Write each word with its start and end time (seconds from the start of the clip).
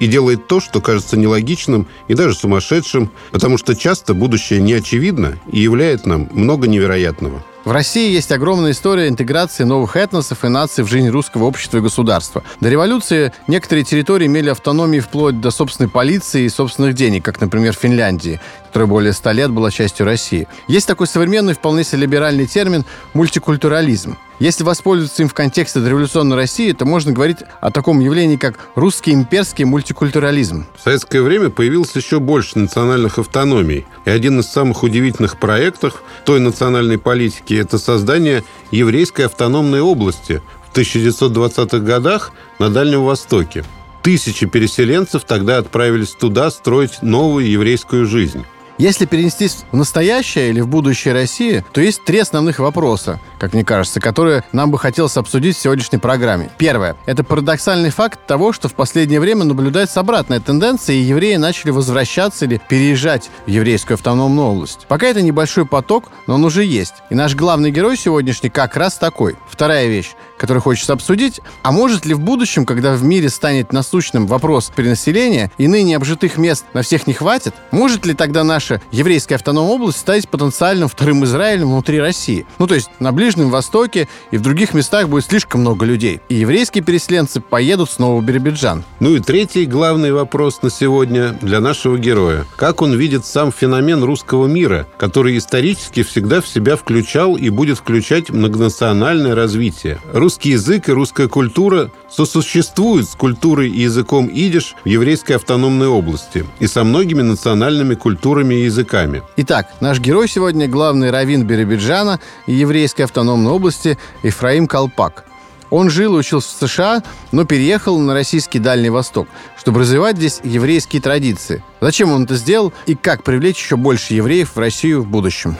и 0.00 0.06
делает 0.06 0.46
то, 0.46 0.60
что 0.60 0.80
кажется 0.80 1.18
нелогичным 1.18 1.86
и 2.08 2.14
даже 2.14 2.34
сумасшедшим, 2.34 3.10
потому 3.32 3.58
что 3.58 3.76
часто 3.76 4.14
будущее 4.14 4.58
не 4.58 4.72
очевидно 4.72 5.38
и 5.52 5.60
являет 5.60 6.06
нам 6.06 6.26
много 6.32 6.66
невероятного. 6.68 7.44
В 7.66 7.70
России 7.70 8.10
есть 8.10 8.32
огромная 8.32 8.70
история 8.70 9.08
интеграции 9.08 9.64
новых 9.64 9.96
этносов 9.96 10.42
и 10.46 10.48
наций 10.48 10.84
в 10.84 10.88
жизнь 10.88 11.10
русского 11.10 11.44
общества 11.44 11.76
и 11.76 11.80
государства. 11.82 12.42
До 12.60 12.70
революции 12.70 13.34
некоторые 13.46 13.84
территории 13.84 14.24
имели 14.24 14.48
автономию 14.48 15.02
вплоть 15.02 15.38
до 15.38 15.50
собственной 15.50 15.90
полиции 15.90 16.44
и 16.44 16.48
собственных 16.48 16.94
денег, 16.94 17.22
как, 17.22 17.38
например, 17.38 17.76
в 17.76 17.78
Финляндии, 17.78 18.40
которая 18.68 18.88
более 18.88 19.12
ста 19.12 19.32
лет 19.32 19.50
была 19.50 19.70
частью 19.70 20.06
России. 20.06 20.48
Есть 20.66 20.86
такой 20.86 21.08
современный, 21.08 21.52
вполне 21.52 21.84
себе 21.84 22.00
либеральный 22.00 22.46
термин 22.46 22.86
«мультикультурализм». 23.12 24.16
Если 24.40 24.64
воспользоваться 24.64 25.22
им 25.22 25.28
в 25.28 25.34
контексте 25.34 25.80
дореволюционной 25.80 26.34
России, 26.34 26.72
то 26.72 26.86
можно 26.86 27.12
говорить 27.12 27.38
о 27.60 27.70
таком 27.70 28.00
явлении, 28.00 28.36
как 28.36 28.58
русский 28.74 29.12
имперский 29.12 29.66
мультикультурализм. 29.66 30.66
В 30.78 30.82
советское 30.82 31.20
время 31.20 31.50
появилось 31.50 31.94
еще 31.94 32.20
больше 32.20 32.58
национальных 32.58 33.18
автономий. 33.18 33.86
И 34.06 34.10
один 34.10 34.40
из 34.40 34.46
самых 34.46 34.82
удивительных 34.82 35.38
проектов 35.38 36.02
той 36.24 36.40
национальной 36.40 36.96
политики– 36.96 37.52
это 37.60 37.76
создание 37.76 38.42
еврейской 38.70 39.26
автономной 39.26 39.82
области 39.82 40.40
в 40.72 40.74
1920-х 40.74 41.78
годах 41.80 42.32
на 42.58 42.70
Дальнем 42.70 43.04
Востоке. 43.04 43.62
Тысячи 44.02 44.46
переселенцев 44.46 45.24
тогда 45.24 45.58
отправились 45.58 46.12
туда 46.12 46.50
строить 46.50 47.02
новую 47.02 47.46
еврейскую 47.46 48.06
жизнь. 48.06 48.46
Если 48.80 49.04
перенестись 49.04 49.58
в 49.72 49.76
настоящее 49.76 50.48
или 50.48 50.62
в 50.62 50.66
будущее 50.66 51.12
России, 51.12 51.62
то 51.72 51.82
есть 51.82 52.02
три 52.06 52.18
основных 52.18 52.60
вопроса, 52.60 53.20
как 53.38 53.52
мне 53.52 53.62
кажется, 53.62 54.00
которые 54.00 54.42
нам 54.52 54.70
бы 54.70 54.78
хотелось 54.78 55.18
обсудить 55.18 55.58
в 55.58 55.60
сегодняшней 55.60 55.98
программе. 55.98 56.50
Первое. 56.56 56.96
Это 57.04 57.22
парадоксальный 57.22 57.90
факт 57.90 58.26
того, 58.26 58.54
что 58.54 58.68
в 58.68 58.74
последнее 58.74 59.20
время 59.20 59.44
наблюдается 59.44 60.00
обратная 60.00 60.40
тенденция, 60.40 60.96
и 60.96 61.00
евреи 61.00 61.36
начали 61.36 61.72
возвращаться 61.72 62.46
или 62.46 62.58
переезжать 62.70 63.28
в 63.44 63.50
еврейскую 63.50 63.96
автономную 63.96 64.48
область. 64.48 64.86
Пока 64.88 65.08
это 65.08 65.20
небольшой 65.20 65.66
поток, 65.66 66.10
но 66.26 66.36
он 66.36 66.44
уже 66.46 66.64
есть. 66.64 66.94
И 67.10 67.14
наш 67.14 67.34
главный 67.34 67.70
герой 67.70 67.98
сегодняшний 67.98 68.48
как 68.48 68.78
раз 68.78 68.94
такой. 68.94 69.36
Вторая 69.46 69.88
вещь, 69.88 70.12
которую 70.38 70.62
хочется 70.62 70.94
обсудить. 70.94 71.42
А 71.62 71.70
может 71.70 72.06
ли 72.06 72.14
в 72.14 72.20
будущем, 72.20 72.64
когда 72.64 72.94
в 72.94 73.04
мире 73.04 73.28
станет 73.28 73.74
насущным 73.74 74.26
вопрос 74.26 74.72
перенаселения 74.74 75.52
и 75.58 75.68
ныне 75.68 75.96
обжитых 75.96 76.38
мест 76.38 76.64
на 76.72 76.80
всех 76.80 77.06
не 77.06 77.12
хватит, 77.12 77.52
может 77.72 78.06
ли 78.06 78.14
тогда 78.14 78.42
наш 78.42 78.69
наша 78.70 78.82
еврейская 78.92 79.36
автономная 79.36 79.72
область 79.72 79.98
стать 79.98 80.28
потенциальным 80.28 80.88
вторым 80.88 81.24
Израилем 81.24 81.70
внутри 81.70 82.00
России. 82.00 82.46
Ну, 82.58 82.66
то 82.66 82.74
есть 82.74 82.90
на 83.00 83.12
Ближнем 83.12 83.50
Востоке 83.50 84.08
и 84.30 84.36
в 84.36 84.42
других 84.42 84.74
местах 84.74 85.08
будет 85.08 85.24
слишком 85.24 85.62
много 85.62 85.84
людей. 85.84 86.20
И 86.28 86.36
еврейские 86.36 86.84
переселенцы 86.84 87.40
поедут 87.40 87.90
снова 87.90 88.20
в 88.20 88.24
Биробиджан. 88.24 88.84
Ну 89.00 89.14
и 89.14 89.20
третий 89.20 89.66
главный 89.66 90.12
вопрос 90.12 90.62
на 90.62 90.70
сегодня 90.70 91.36
для 91.40 91.60
нашего 91.60 91.98
героя. 91.98 92.44
Как 92.56 92.82
он 92.82 92.94
видит 92.94 93.26
сам 93.26 93.52
феномен 93.52 94.02
русского 94.02 94.46
мира, 94.46 94.86
который 94.96 95.36
исторически 95.36 96.02
всегда 96.02 96.40
в 96.40 96.48
себя 96.48 96.76
включал 96.76 97.36
и 97.36 97.48
будет 97.50 97.78
включать 97.78 98.30
многонациональное 98.30 99.34
развитие? 99.34 99.98
Русский 100.12 100.50
язык 100.50 100.88
и 100.88 100.92
русская 100.92 101.28
культура 101.28 101.90
сосуществуют 102.10 103.08
с 103.08 103.14
культурой 103.14 103.70
и 103.70 103.82
языком 103.82 104.26
идиш 104.26 104.74
в 104.84 104.88
еврейской 104.88 105.32
автономной 105.32 105.88
области 105.88 106.44
и 106.58 106.66
со 106.66 106.84
многими 106.84 107.22
национальными 107.22 107.94
культурами 107.94 108.54
языками. 108.64 109.22
Итак, 109.36 109.68
наш 109.80 110.00
герой 110.00 110.28
сегодня 110.28 110.68
главный 110.68 111.10
раввин 111.10 111.44
Биробиджана 111.44 112.20
и 112.46 112.54
еврейской 112.54 113.02
автономной 113.02 113.52
области 113.52 113.98
Ефраим 114.22 114.66
Колпак. 114.66 115.24
Он 115.70 115.88
жил 115.88 116.16
и 116.16 116.18
учился 116.18 116.48
в 116.48 116.68
США, 116.68 117.02
но 117.32 117.44
переехал 117.44 117.98
на 117.98 118.12
российский 118.12 118.58
Дальний 118.58 118.90
Восток, 118.90 119.28
чтобы 119.56 119.80
развивать 119.80 120.16
здесь 120.16 120.40
еврейские 120.42 121.00
традиции. 121.00 121.62
Зачем 121.80 122.12
он 122.12 122.24
это 122.24 122.34
сделал 122.34 122.72
и 122.86 122.94
как 122.94 123.22
привлечь 123.22 123.62
еще 123.62 123.76
больше 123.76 124.14
евреев 124.14 124.54
в 124.54 124.58
Россию 124.58 125.02
в 125.02 125.06
будущем? 125.06 125.56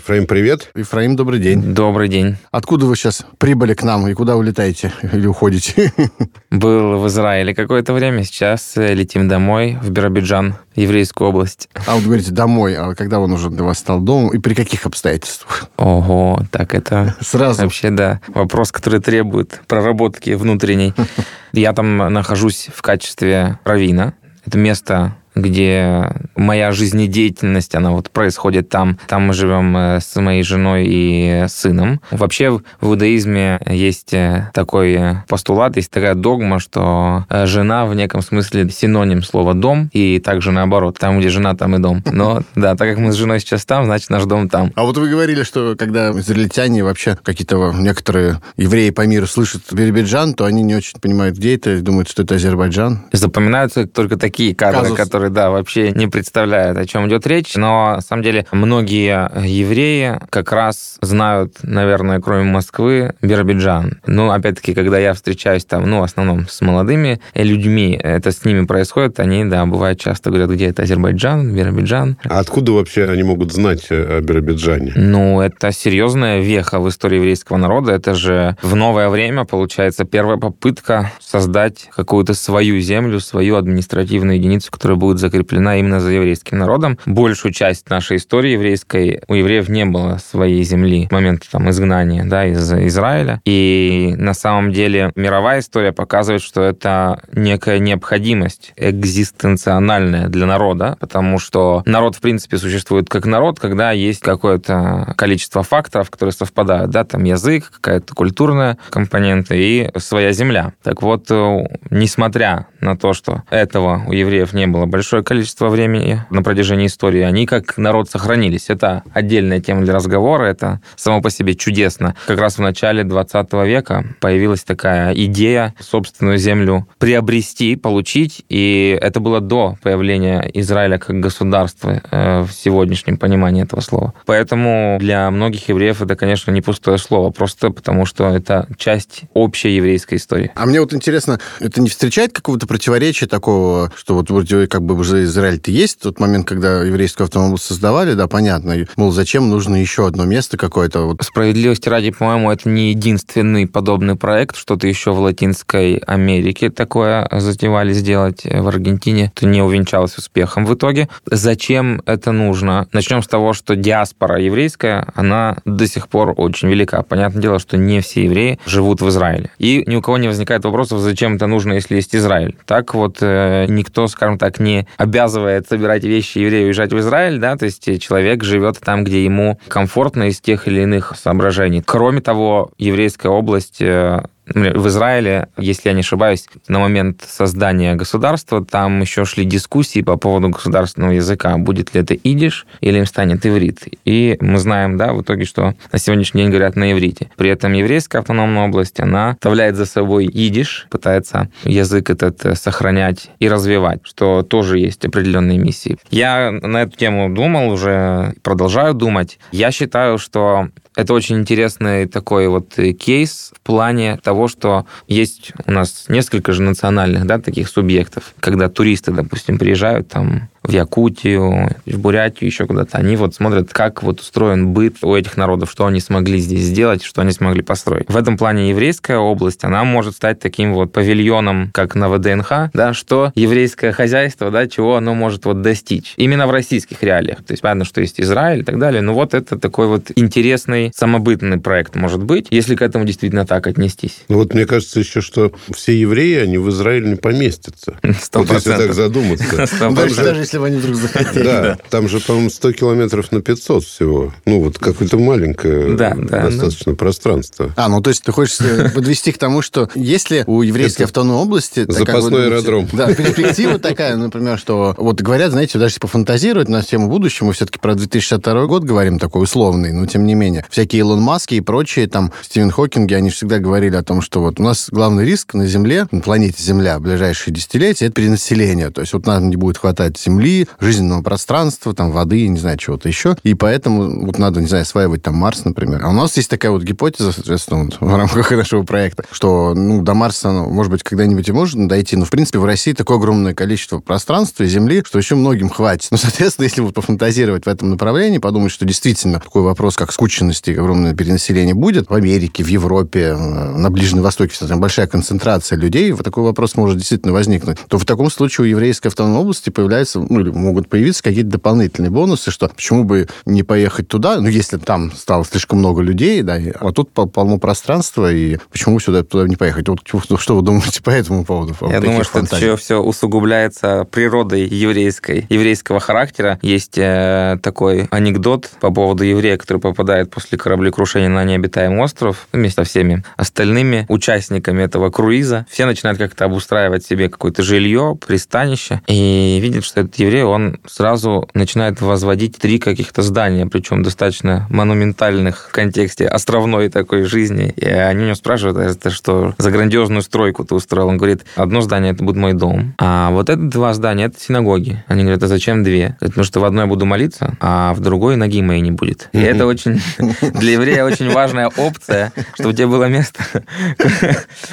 Ефраим, 0.00 0.26
привет. 0.26 0.70
Ефраим, 0.74 1.14
добрый 1.14 1.38
день. 1.40 1.74
Добрый 1.74 2.08
день. 2.08 2.38
Откуда 2.50 2.86
вы 2.86 2.96
сейчас 2.96 3.22
прибыли 3.36 3.74
к 3.74 3.82
нам 3.82 4.08
и 4.08 4.14
куда 4.14 4.36
улетаете 4.36 4.94
или 5.12 5.26
уходите? 5.26 5.92
Был 6.50 6.98
в 6.98 7.06
Израиле 7.08 7.54
какое-то 7.54 7.92
время, 7.92 8.24
сейчас 8.24 8.78
э, 8.78 8.94
летим 8.94 9.28
домой 9.28 9.78
в 9.82 9.90
Биробиджан, 9.90 10.54
еврейскую 10.74 11.28
область. 11.28 11.68
А 11.86 11.96
вот 11.96 12.04
говорите, 12.04 12.30
домой, 12.30 12.76
а 12.76 12.94
когда 12.94 13.20
он 13.20 13.30
уже 13.32 13.50
для 13.50 13.62
вас 13.62 13.78
стал 13.78 14.00
домом 14.00 14.30
и 14.30 14.38
при 14.38 14.54
каких 14.54 14.86
обстоятельствах? 14.86 15.66
Ого, 15.76 16.44
так 16.50 16.74
это... 16.74 17.14
Сразу? 17.20 17.60
Вообще, 17.60 17.90
да. 17.90 18.22
Вопрос, 18.28 18.72
который 18.72 19.00
требует 19.00 19.60
проработки 19.66 20.30
внутренней. 20.30 20.94
Я 21.52 21.74
там 21.74 21.98
нахожусь 21.98 22.70
в 22.74 22.80
качестве 22.80 23.58
равина. 23.64 24.14
Это 24.46 24.56
место 24.56 25.14
где 25.40 26.12
моя 26.36 26.72
жизнедеятельность, 26.72 27.74
она 27.74 27.90
вот 27.90 28.10
происходит 28.10 28.68
там. 28.68 28.98
Там 29.06 29.26
мы 29.26 29.34
живем 29.34 29.76
э, 29.76 30.00
с 30.00 30.18
моей 30.20 30.42
женой 30.42 30.86
и 30.86 31.44
сыном. 31.48 32.00
Вообще 32.10 32.50
в 32.50 32.86
иудаизме 32.86 33.60
есть 33.66 34.14
э, 34.14 34.50
такой 34.54 34.98
постулат, 35.28 35.76
есть 35.76 35.90
такая 35.90 36.14
догма, 36.14 36.58
что 36.58 37.24
э, 37.28 37.46
жена 37.46 37.86
в 37.86 37.94
неком 37.94 38.22
смысле 38.22 38.68
синоним 38.70 39.22
слова 39.22 39.54
«дом», 39.54 39.90
и 39.92 40.18
также 40.18 40.52
наоборот. 40.52 40.98
Там, 40.98 41.18
где 41.18 41.28
жена, 41.28 41.54
там 41.54 41.76
и 41.76 41.78
дом. 41.78 42.02
Но 42.06 42.42
да, 42.54 42.74
так 42.76 42.88
как 42.88 42.98
мы 42.98 43.12
с 43.12 43.16
женой 43.16 43.40
сейчас 43.40 43.64
там, 43.64 43.84
значит, 43.84 44.10
наш 44.10 44.24
дом 44.24 44.48
там. 44.48 44.72
А 44.74 44.84
вот 44.84 44.96
вы 44.96 45.08
говорили, 45.08 45.42
что 45.42 45.74
когда 45.78 46.10
израильтяне, 46.10 46.84
вообще 46.84 47.16
какие-то 47.22 47.72
некоторые 47.76 48.40
евреи 48.56 48.90
по 48.90 49.06
миру 49.06 49.26
слышат 49.26 49.62
Биробиджан, 49.72 50.34
то 50.34 50.44
они 50.44 50.62
не 50.62 50.74
очень 50.74 51.00
понимают, 51.00 51.36
где 51.36 51.54
это, 51.54 51.80
думают, 51.80 52.08
что 52.08 52.22
это 52.22 52.36
Азербайджан. 52.36 53.00
Запоминаются 53.12 53.86
только 53.86 54.16
такие 54.16 54.54
кадры, 54.54 54.82
Казус. 54.82 54.96
которые, 54.96 55.29
да, 55.32 55.50
вообще 55.50 55.92
не 55.92 56.06
представляют, 56.06 56.78
о 56.78 56.86
чем 56.86 57.08
идет 57.08 57.26
речь. 57.26 57.54
Но, 57.54 57.94
на 57.96 58.00
самом 58.00 58.22
деле, 58.22 58.46
многие 58.52 59.30
евреи 59.46 60.18
как 60.30 60.52
раз 60.52 60.98
знают, 61.00 61.56
наверное, 61.62 62.20
кроме 62.20 62.44
Москвы, 62.44 63.14
Биробиджан. 63.22 64.00
Ну, 64.06 64.30
опять-таки, 64.30 64.74
когда 64.74 64.98
я 64.98 65.14
встречаюсь 65.14 65.64
там, 65.64 65.88
ну, 65.88 66.00
в 66.00 66.04
основном 66.04 66.48
с 66.48 66.60
молодыми 66.60 67.20
людьми, 67.34 67.98
это 68.02 68.32
с 68.32 68.44
ними 68.44 68.64
происходит, 68.64 69.20
они, 69.20 69.44
да, 69.44 69.64
бывает 69.66 70.00
часто 70.00 70.30
говорят, 70.30 70.50
где 70.50 70.66
это 70.66 70.82
Азербайджан, 70.82 71.54
Биробиджан. 71.54 72.16
А 72.24 72.40
откуда 72.40 72.72
вообще 72.72 73.04
они 73.04 73.22
могут 73.22 73.52
знать 73.52 73.86
о 73.90 74.20
Биробиджане? 74.20 74.92
Ну, 74.96 75.40
это 75.40 75.72
серьезная 75.72 76.40
веха 76.40 76.80
в 76.80 76.88
истории 76.88 77.16
еврейского 77.16 77.56
народа. 77.56 77.92
Это 77.92 78.14
же 78.14 78.56
в 78.62 78.74
новое 78.74 79.08
время, 79.08 79.44
получается, 79.44 80.04
первая 80.04 80.36
попытка 80.36 81.12
создать 81.20 81.88
какую-то 81.94 82.34
свою 82.34 82.80
землю, 82.80 83.20
свою 83.20 83.56
административную 83.56 84.36
единицу, 84.36 84.70
которая 84.70 84.96
будет 84.96 85.09
будет 85.10 85.18
закреплена 85.18 85.76
именно 85.76 85.98
за 85.98 86.10
еврейским 86.10 86.58
народом. 86.58 86.96
Большую 87.04 87.52
часть 87.52 87.90
нашей 87.90 88.18
истории 88.18 88.52
еврейской 88.52 89.20
у 89.26 89.34
евреев 89.34 89.68
не 89.68 89.84
было 89.84 90.18
своей 90.18 90.62
земли 90.62 91.08
в 91.08 91.12
момент 91.12 91.48
там, 91.50 91.68
изгнания 91.70 92.24
да, 92.24 92.46
из 92.46 92.72
Израиля. 92.72 93.40
И 93.44 94.14
на 94.16 94.34
самом 94.34 94.72
деле 94.72 95.10
мировая 95.16 95.58
история 95.58 95.92
показывает, 95.92 96.42
что 96.42 96.62
это 96.62 97.20
некая 97.32 97.80
необходимость 97.80 98.72
экзистенциональная 98.76 100.28
для 100.28 100.46
народа, 100.46 100.96
потому 101.00 101.40
что 101.40 101.82
народ, 101.86 102.14
в 102.14 102.20
принципе, 102.20 102.56
существует 102.58 103.08
как 103.08 103.26
народ, 103.26 103.58
когда 103.58 103.90
есть 103.90 104.20
какое-то 104.20 105.12
количество 105.16 105.64
факторов, 105.64 106.08
которые 106.10 106.32
совпадают. 106.32 106.92
Да, 106.92 107.02
там 107.02 107.24
язык, 107.24 107.68
какая-то 107.72 108.14
культурная 108.14 108.78
компонента 108.90 109.56
и 109.56 109.90
своя 109.98 110.30
земля. 110.30 110.72
Так 110.84 111.02
вот, 111.02 111.28
э, 111.30 111.64
несмотря 111.90 112.68
на 112.80 112.96
то, 112.96 113.12
что 113.12 113.42
этого 113.50 114.04
у 114.06 114.12
евреев 114.12 114.52
не 114.52 114.68
было 114.68 114.86
большое 115.00 115.24
количество 115.24 115.70
времени 115.70 116.22
на 116.28 116.42
протяжении 116.42 116.86
истории, 116.86 117.22
они 117.22 117.46
как 117.46 117.78
народ 117.78 118.10
сохранились. 118.10 118.66
Это 118.68 119.02
отдельная 119.14 119.58
тема 119.58 119.80
для 119.80 119.94
разговора, 119.94 120.44
это 120.44 120.82
само 120.94 121.22
по 121.22 121.30
себе 121.30 121.54
чудесно. 121.54 122.14
Как 122.26 122.38
раз 122.38 122.58
в 122.58 122.60
начале 122.60 123.02
20 123.02 123.50
века 123.64 124.04
появилась 124.20 124.62
такая 124.62 125.14
идея 125.14 125.74
собственную 125.80 126.36
землю 126.36 126.86
приобрести, 126.98 127.76
получить, 127.76 128.44
и 128.50 128.98
это 129.00 129.20
было 129.20 129.40
до 129.40 129.78
появления 129.82 130.50
Израиля 130.52 130.98
как 130.98 131.18
государства 131.18 132.02
э, 132.10 132.42
в 132.42 132.52
сегодняшнем 132.52 133.16
понимании 133.16 133.62
этого 133.62 133.80
слова. 133.80 134.12
Поэтому 134.26 134.98
для 135.00 135.30
многих 135.30 135.70
евреев 135.70 136.02
это, 136.02 136.14
конечно, 136.14 136.50
не 136.50 136.60
пустое 136.60 136.98
слово, 136.98 137.30
просто 137.30 137.70
потому 137.70 138.04
что 138.04 138.28
это 138.28 138.68
часть 138.76 139.22
общей 139.32 139.70
еврейской 139.70 140.16
истории. 140.16 140.52
А 140.54 140.66
мне 140.66 140.78
вот 140.78 140.92
интересно, 140.92 141.40
это 141.58 141.80
не 141.80 141.88
встречает 141.88 142.32
какого-то 142.34 142.66
противоречия 142.66 143.26
такого, 143.26 143.90
что 143.96 144.14
вот 144.14 144.28
вроде 144.28 144.66
как 144.66 144.82
бы 144.82 144.89
уже 144.98 145.24
Израиль-то 145.24 145.70
есть, 145.70 146.00
тот 146.00 146.20
момент, 146.20 146.46
когда 146.46 146.82
еврейскую 146.82 147.26
автомобиль 147.26 147.58
создавали, 147.58 148.14
да, 148.14 148.26
понятно, 148.26 148.74
мол, 148.96 149.12
зачем 149.12 149.48
нужно 149.48 149.76
еще 149.76 150.06
одно 150.06 150.24
место 150.24 150.56
какое-то? 150.56 151.06
Вот. 151.06 151.22
Справедливости 151.22 151.88
ради, 151.88 152.10
по-моему, 152.10 152.50
это 152.50 152.68
не 152.68 152.90
единственный 152.90 153.66
подобный 153.66 154.16
проект, 154.16 154.56
что-то 154.56 154.86
еще 154.86 155.12
в 155.12 155.20
Латинской 155.20 155.96
Америке 155.96 156.70
такое 156.70 157.28
затевали 157.30 157.92
сделать 157.92 158.44
в 158.44 158.68
Аргентине, 158.68 159.32
это 159.34 159.46
не 159.46 159.62
увенчалось 159.62 160.16
успехом 160.18 160.66
в 160.66 160.74
итоге. 160.74 161.08
Зачем 161.26 162.02
это 162.06 162.32
нужно? 162.32 162.88
Начнем 162.92 163.22
с 163.22 163.28
того, 163.28 163.52
что 163.52 163.76
диаспора 163.76 164.40
еврейская, 164.40 165.06
она 165.14 165.58
до 165.64 165.86
сих 165.86 166.08
пор 166.08 166.34
очень 166.36 166.68
велика. 166.68 167.02
Понятное 167.02 167.42
дело, 167.42 167.58
что 167.58 167.76
не 167.76 168.00
все 168.00 168.24
евреи 168.24 168.58
живут 168.66 169.00
в 169.00 169.08
Израиле. 169.08 169.50
И 169.58 169.84
ни 169.86 169.96
у 169.96 170.02
кого 170.02 170.18
не 170.18 170.28
возникает 170.28 170.64
вопросов, 170.64 171.00
зачем 171.00 171.36
это 171.36 171.46
нужно, 171.46 171.74
если 171.74 171.96
есть 171.96 172.14
Израиль. 172.14 172.56
Так 172.66 172.94
вот, 172.94 173.18
э, 173.20 173.66
никто, 173.68 174.06
скажем 174.08 174.38
так, 174.38 174.60
не 174.60 174.79
обязывает 174.96 175.68
собирать 175.68 176.04
вещи 176.04 176.38
еврея 176.38 176.66
уезжать 176.66 176.92
в 176.92 176.98
Израиль, 176.98 177.38
да, 177.38 177.56
то 177.56 177.66
есть 177.66 178.00
человек 178.00 178.44
живет 178.44 178.78
там, 178.80 179.04
где 179.04 179.24
ему 179.24 179.58
комфортно 179.68 180.28
из 180.28 180.40
тех 180.40 180.68
или 180.68 180.82
иных 180.82 181.14
соображений. 181.16 181.82
Кроме 181.84 182.20
того, 182.20 182.70
еврейская 182.78 183.30
область 183.30 183.80
э, 183.80 184.22
в 184.54 184.88
Израиле, 184.88 185.48
если 185.56 185.88
я 185.88 185.94
не 185.94 186.00
ошибаюсь, 186.00 186.46
на 186.68 186.78
момент 186.78 187.22
создания 187.26 187.94
государства 187.94 188.64
там 188.64 189.00
еще 189.00 189.24
шли 189.24 189.44
дискуссии 189.44 190.02
по 190.02 190.16
поводу 190.16 190.48
государственного 190.48 191.12
языка, 191.12 191.56
будет 191.58 191.94
ли 191.94 192.00
это 192.00 192.14
идиш 192.14 192.66
или 192.80 192.98
им 192.98 193.06
станет 193.06 193.46
иврит. 193.46 193.80
И 194.04 194.36
мы 194.40 194.58
знаем, 194.58 194.96
да, 194.96 195.12
в 195.12 195.22
итоге, 195.22 195.44
что 195.44 195.74
на 195.92 195.98
сегодняшний 195.98 196.42
день 196.42 196.50
говорят 196.50 196.76
на 196.76 196.92
иврите. 196.92 197.30
При 197.36 197.50
этом 197.50 197.72
еврейская 197.72 198.18
автономная 198.18 198.66
область, 198.66 199.00
она 199.00 199.30
оставляет 199.30 199.76
за 199.76 199.86
собой 199.86 200.26
идиш, 200.26 200.86
пытается 200.90 201.48
язык 201.64 202.10
этот 202.10 202.58
сохранять 202.58 203.30
и 203.38 203.48
развивать, 203.48 204.00
что 204.04 204.42
тоже 204.42 204.78
есть 204.78 205.04
определенные 205.04 205.58
миссии. 205.58 205.98
Я 206.10 206.50
на 206.50 206.82
эту 206.82 206.96
тему 206.96 207.32
думал 207.32 207.70
уже, 207.70 208.34
продолжаю 208.42 208.94
думать. 208.94 209.38
Я 209.52 209.70
считаю, 209.70 210.18
что 210.18 210.68
это 211.00 211.14
очень 211.14 211.38
интересный 211.38 212.06
такой 212.06 212.48
вот 212.48 212.74
кейс 212.98 213.52
в 213.56 213.60
плане 213.60 214.18
того, 214.22 214.48
что 214.48 214.86
есть 215.08 215.52
у 215.66 215.72
нас 215.72 216.04
несколько 216.08 216.52
же 216.52 216.62
национальных, 216.62 217.26
да, 217.26 217.38
таких 217.38 217.68
субъектов. 217.68 218.34
Когда 218.40 218.68
туристы, 218.68 219.10
допустим, 219.12 219.58
приезжают 219.58 220.08
там 220.08 220.48
в 220.62 220.72
Якутию, 220.72 221.74
в 221.86 221.98
Бурятию, 221.98 222.48
еще 222.48 222.66
куда-то, 222.66 222.98
они 222.98 223.16
вот 223.16 223.34
смотрят, 223.34 223.72
как 223.72 224.02
вот 224.02 224.20
устроен 224.20 224.68
быт 224.68 224.96
у 225.02 225.16
этих 225.16 225.38
народов, 225.38 225.70
что 225.70 225.86
они 225.86 226.00
смогли 226.00 226.38
здесь 226.38 226.64
сделать, 226.64 227.02
что 227.02 227.22
они 227.22 227.32
смогли 227.32 227.62
построить. 227.62 228.08
В 228.08 228.16
этом 228.16 228.36
плане 228.36 228.68
еврейская 228.68 229.16
область, 229.16 229.64
она 229.64 229.84
может 229.84 230.16
стать 230.16 230.38
таким 230.38 230.74
вот 230.74 230.92
павильоном, 230.92 231.70
как 231.72 231.94
на 231.94 232.10
ВДНХ, 232.10 232.70
да, 232.74 232.92
что 232.92 233.32
еврейское 233.34 233.92
хозяйство, 233.92 234.50
да, 234.50 234.66
чего 234.66 234.96
оно 234.96 235.14
может 235.14 235.46
вот 235.46 235.62
достичь. 235.62 236.12
Именно 236.18 236.46
в 236.46 236.50
российских 236.50 237.02
реалиях. 237.02 237.38
То 237.38 237.52
есть 237.52 237.62
понятно, 237.62 237.86
что 237.86 238.02
есть 238.02 238.20
Израиль 238.20 238.60
и 238.60 238.64
так 238.64 238.78
далее, 238.78 239.00
но 239.00 239.14
вот 239.14 239.32
это 239.32 239.58
такой 239.58 239.86
вот 239.86 240.10
интересный, 240.14 240.89
самобытный 240.94 241.58
проект 241.58 241.94
может 241.94 242.22
быть, 242.22 242.46
если 242.50 242.74
к 242.74 242.82
этому 242.82 243.04
действительно 243.04 243.46
так 243.46 243.66
отнестись. 243.66 244.24
Ну 244.28 244.36
вот 244.38 244.54
мне 244.54 244.66
кажется 244.66 245.00
еще, 245.00 245.20
что 245.20 245.52
все 245.72 245.98
евреи, 245.98 246.38
они 246.38 246.58
в 246.58 246.68
Израиль 246.70 247.08
не 247.08 247.16
поместятся. 247.16 247.98
Сто 248.20 248.40
Вот 248.44 248.52
если 248.52 248.70
так 248.70 248.94
задуматься. 248.94 249.68
Даже 249.90 250.40
если 250.40 250.58
бы 250.58 250.66
они 250.66 250.78
вдруг 250.78 250.96
захотели. 250.96 251.44
Да, 251.44 251.78
там 251.90 252.08
же, 252.08 252.20
по-моему, 252.20 252.50
100 252.50 252.72
километров 252.72 253.32
на 253.32 253.42
500 253.42 253.84
всего. 253.84 254.34
Ну, 254.44 254.60
вот 254.60 254.78
какое-то 254.78 255.18
маленькое 255.18 255.94
Да, 255.94 256.14
да, 256.16 256.44
достаточно 256.44 256.94
пространство. 256.94 257.72
А, 257.76 257.88
ну 257.88 258.00
то 258.00 258.10
есть 258.10 258.22
ты 258.22 258.32
хочешь 258.32 258.60
э, 258.60 258.90
подвести 258.90 259.32
к 259.32 259.38
тому, 259.38 259.62
что 259.62 259.88
если 259.94 260.44
у 260.46 260.62
еврейской 260.62 261.02
Это 261.02 261.10
автономной 261.10 261.42
области... 261.42 261.84
запасной 261.90 262.46
аэродром. 262.46 262.88
Да, 262.92 263.12
перспектива 263.12 263.78
такая, 263.78 264.16
например, 264.16 264.58
что 264.58 264.94
вот 264.96 265.20
говорят, 265.20 265.52
знаете, 265.52 265.78
даже 265.78 265.92
если 265.92 266.00
пофантазировать 266.00 266.68
на 266.68 266.82
тему 266.82 267.08
будущего, 267.08 267.46
мы 267.46 267.52
все-таки 267.52 267.78
про 267.78 267.94
2062 267.94 268.66
год 268.66 268.84
говорим, 268.84 269.18
такой 269.18 269.42
условный, 269.42 269.92
но 269.92 270.06
тем 270.06 270.24
не 270.24 270.34
менее. 270.34 270.64
Всякие 270.70 271.00
Илон 271.00 271.20
Маски 271.20 271.54
и 271.54 271.60
прочие, 271.60 272.06
там, 272.06 272.32
Стивен 272.42 272.70
Хокинги, 272.70 273.14
они 273.14 273.30
всегда 273.30 273.58
говорили 273.58 273.96
о 273.96 274.02
том, 274.02 274.22
что 274.22 274.40
вот 274.40 274.60
у 274.60 274.62
нас 274.62 274.88
главный 274.90 275.24
риск 275.24 275.54
на 275.54 275.66
Земле, 275.66 276.06
на 276.10 276.20
планете 276.20 276.62
Земля 276.62 276.98
в 276.98 277.02
ближайшие 277.02 277.52
десятилетия, 277.54 278.06
это 278.06 278.14
перенаселение. 278.14 278.90
То 278.90 279.00
есть 279.00 279.12
вот 279.12 279.26
нам 279.26 279.48
не 279.48 279.56
будет 279.56 279.78
хватать 279.78 280.18
земли, 280.18 280.68
жизненного 280.78 281.22
пространства, 281.22 281.94
там, 281.94 282.10
воды, 282.10 282.46
не 282.48 282.58
знаю, 282.58 282.78
чего-то 282.78 283.08
еще. 283.08 283.36
И 283.42 283.54
поэтому 283.54 284.26
вот 284.26 284.38
надо, 284.38 284.60
не 284.60 284.66
знаю, 284.66 284.82
осваивать 284.82 285.22
там 285.22 285.34
Марс, 285.34 285.64
например. 285.64 286.04
А 286.04 286.10
у 286.10 286.12
нас 286.12 286.36
есть 286.36 286.50
такая 286.50 286.70
вот 286.70 286.82
гипотеза, 286.82 287.32
соответственно, 287.32 287.84
вот, 287.84 288.00
в 288.00 288.16
рамках 288.16 288.50
нашего 288.50 288.82
проекта, 288.82 289.24
что, 289.30 289.74
ну, 289.74 290.02
до 290.02 290.14
Марса, 290.14 290.50
ну, 290.50 290.70
может 290.70 290.92
быть, 290.92 291.02
когда-нибудь 291.02 291.48
и 291.48 291.52
можно 291.52 291.88
дойти, 291.88 292.16
но, 292.16 292.24
в 292.24 292.30
принципе, 292.30 292.58
в 292.58 292.64
России 292.64 292.92
такое 292.92 293.18
огромное 293.18 293.54
количество 293.54 293.98
пространства 293.98 294.64
и 294.64 294.68
земли, 294.68 295.02
что 295.06 295.18
еще 295.18 295.34
многим 295.34 295.68
хватит. 295.68 296.08
Ну, 296.10 296.16
соответственно, 296.20 296.64
если 296.64 296.80
вот 296.80 296.94
пофантазировать 296.94 297.64
в 297.64 297.68
этом 297.68 297.90
направлении, 297.90 298.38
подумать, 298.38 298.72
что 298.72 298.84
действительно 298.84 299.40
такой 299.40 299.62
вопрос, 299.62 299.96
как 299.96 300.12
скученности, 300.60 300.78
огромное 300.78 301.14
перенаселение 301.14 301.74
будет 301.74 302.08
в 302.08 302.14
Америке, 302.14 302.62
в 302.62 302.68
Европе, 302.68 303.34
э, 303.34 303.36
на 303.36 303.90
Ближнем 303.90 304.22
Востоке, 304.22 304.54
там 304.66 304.80
большая 304.80 305.06
концентрация 305.06 305.78
людей, 305.78 306.12
вот 306.12 306.24
такой 306.24 306.44
вопрос 306.44 306.76
может 306.76 306.98
действительно 306.98 307.32
возникнуть, 307.32 307.78
то 307.88 307.98
в 307.98 308.04
таком 308.04 308.30
случае 308.30 308.66
у 308.66 308.68
еврейской 308.68 309.08
автономной 309.08 309.40
области 309.40 309.70
появляется, 309.70 310.20
ну, 310.20 310.40
или 310.40 310.50
могут 310.50 310.88
появиться 310.88 311.22
какие-то 311.22 311.50
дополнительные 311.50 312.10
бонусы, 312.10 312.50
что 312.50 312.68
почему 312.68 313.04
бы 313.04 313.26
не 313.46 313.62
поехать 313.62 314.08
туда, 314.08 314.40
ну, 314.40 314.48
если 314.48 314.76
там 314.76 315.12
стало 315.12 315.44
слишком 315.44 315.78
много 315.78 316.02
людей, 316.02 316.42
да, 316.42 316.58
а 316.80 316.92
тут 316.92 317.10
пол- 317.12 317.28
полно 317.28 317.58
пространства, 317.58 318.32
и 318.32 318.58
почему 318.70 319.00
сюда 319.00 319.22
туда 319.22 319.48
не 319.48 319.56
поехать? 319.56 319.88
Вот 319.88 320.00
что- 320.04 320.36
что 320.38 320.56
вы 320.56 320.62
думаете 320.62 321.02
по 321.02 321.10
этому 321.10 321.44
поводу? 321.44 321.74
по 321.74 321.90
Я 321.90 322.00
думаю, 322.00 322.24
что 322.24 322.40
это 322.40 322.56
еще 322.56 322.76
все 322.76 323.00
усугубляется 323.02 324.06
природой 324.10 324.66
еврейской, 324.66 325.46
еврейского 325.48 326.00
характера. 326.00 326.58
Есть 326.62 326.98
э, 326.98 327.58
такой 327.62 328.06
анекдот 328.10 328.70
по 328.80 328.90
поводу 328.90 329.24
еврея, 329.24 329.56
который 329.56 329.78
попадает 329.78 330.30
после 330.30 330.49
кораблекрушения 330.56 331.28
на 331.28 331.44
необитаемый 331.44 332.00
остров 332.02 332.46
вместе 332.52 332.82
со 332.82 332.88
всеми 332.88 333.24
остальными 333.36 334.06
участниками 334.08 334.82
этого 334.82 335.10
круиза. 335.10 335.66
Все 335.70 335.86
начинают 335.86 336.18
как-то 336.18 336.44
обустраивать 336.44 337.04
себе 337.04 337.28
какое-то 337.28 337.62
жилье, 337.62 338.16
пристанище, 338.26 339.00
и 339.06 339.58
видят, 339.60 339.84
что 339.84 340.00
этот 340.00 340.16
еврей, 340.16 340.42
он 340.42 340.78
сразу 340.86 341.48
начинает 341.54 342.00
возводить 342.00 342.56
три 342.58 342.78
каких-то 342.78 343.22
здания, 343.22 343.66
причем 343.66 344.02
достаточно 344.02 344.66
монументальных 344.70 345.68
в 345.68 345.72
контексте 345.72 346.26
островной 346.26 346.88
такой 346.88 347.24
жизни. 347.24 347.72
И 347.76 347.84
они 347.86 348.22
у 348.22 348.24
него 348.26 348.34
спрашивают, 348.34 348.78
а 348.78 348.82
это 348.82 349.10
что 349.10 349.54
за 349.58 349.70
грандиозную 349.70 350.22
стройку 350.22 350.64
ты 350.64 350.74
устроил? 350.74 351.08
Он 351.08 351.16
говорит, 351.16 351.44
одно 351.56 351.80
здание 351.80 352.12
это 352.12 352.24
будет 352.24 352.36
мой 352.36 352.52
дом, 352.54 352.94
а 352.98 353.30
вот 353.30 353.48
это 353.48 353.60
два 353.60 353.94
здания 353.94 354.24
это 354.26 354.38
синагоги. 354.40 355.02
Они 355.06 355.22
говорят, 355.22 355.42
а 355.42 355.46
зачем 355.48 355.82
две? 355.82 356.16
Потому 356.20 356.44
что 356.44 356.60
в 356.60 356.64
одной 356.64 356.84
я 356.84 356.88
буду 356.88 357.06
молиться, 357.06 357.56
а 357.60 357.94
в 357.94 358.00
другой 358.00 358.36
ноги 358.36 358.62
моей 358.62 358.80
не 358.80 358.90
будет. 358.90 359.28
И 359.32 359.38
Мгм. 359.38 359.46
это 359.46 359.66
очень 359.66 360.00
Для 360.40 360.72
еврея 360.72 361.04
очень 361.04 361.30
важная 361.30 361.70
опция, 361.76 362.32
чтобы 362.54 362.70
у 362.70 362.72
тебя 362.72 362.88
было 362.88 363.04
место. 363.04 363.42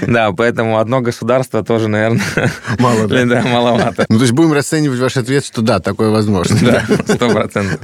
Да, 0.01 0.31
поэтому 0.31 0.79
одно 0.79 1.01
государство 1.01 1.63
тоже, 1.63 1.87
наверное... 1.87 2.23
Мало, 2.79 3.07
да? 3.07 3.25
Да, 3.25 3.41
маловато. 3.43 4.05
Ну, 4.09 4.17
то 4.17 4.23
есть 4.23 4.33
будем 4.33 4.53
расценивать 4.53 4.99
ваш 4.99 5.17
ответ, 5.17 5.45
что 5.45 5.61
да, 5.61 5.79
такое 5.79 6.09
возможно. 6.09 6.57
Да, 6.61 6.83
сто 7.13 7.29
процентов. 7.29 7.79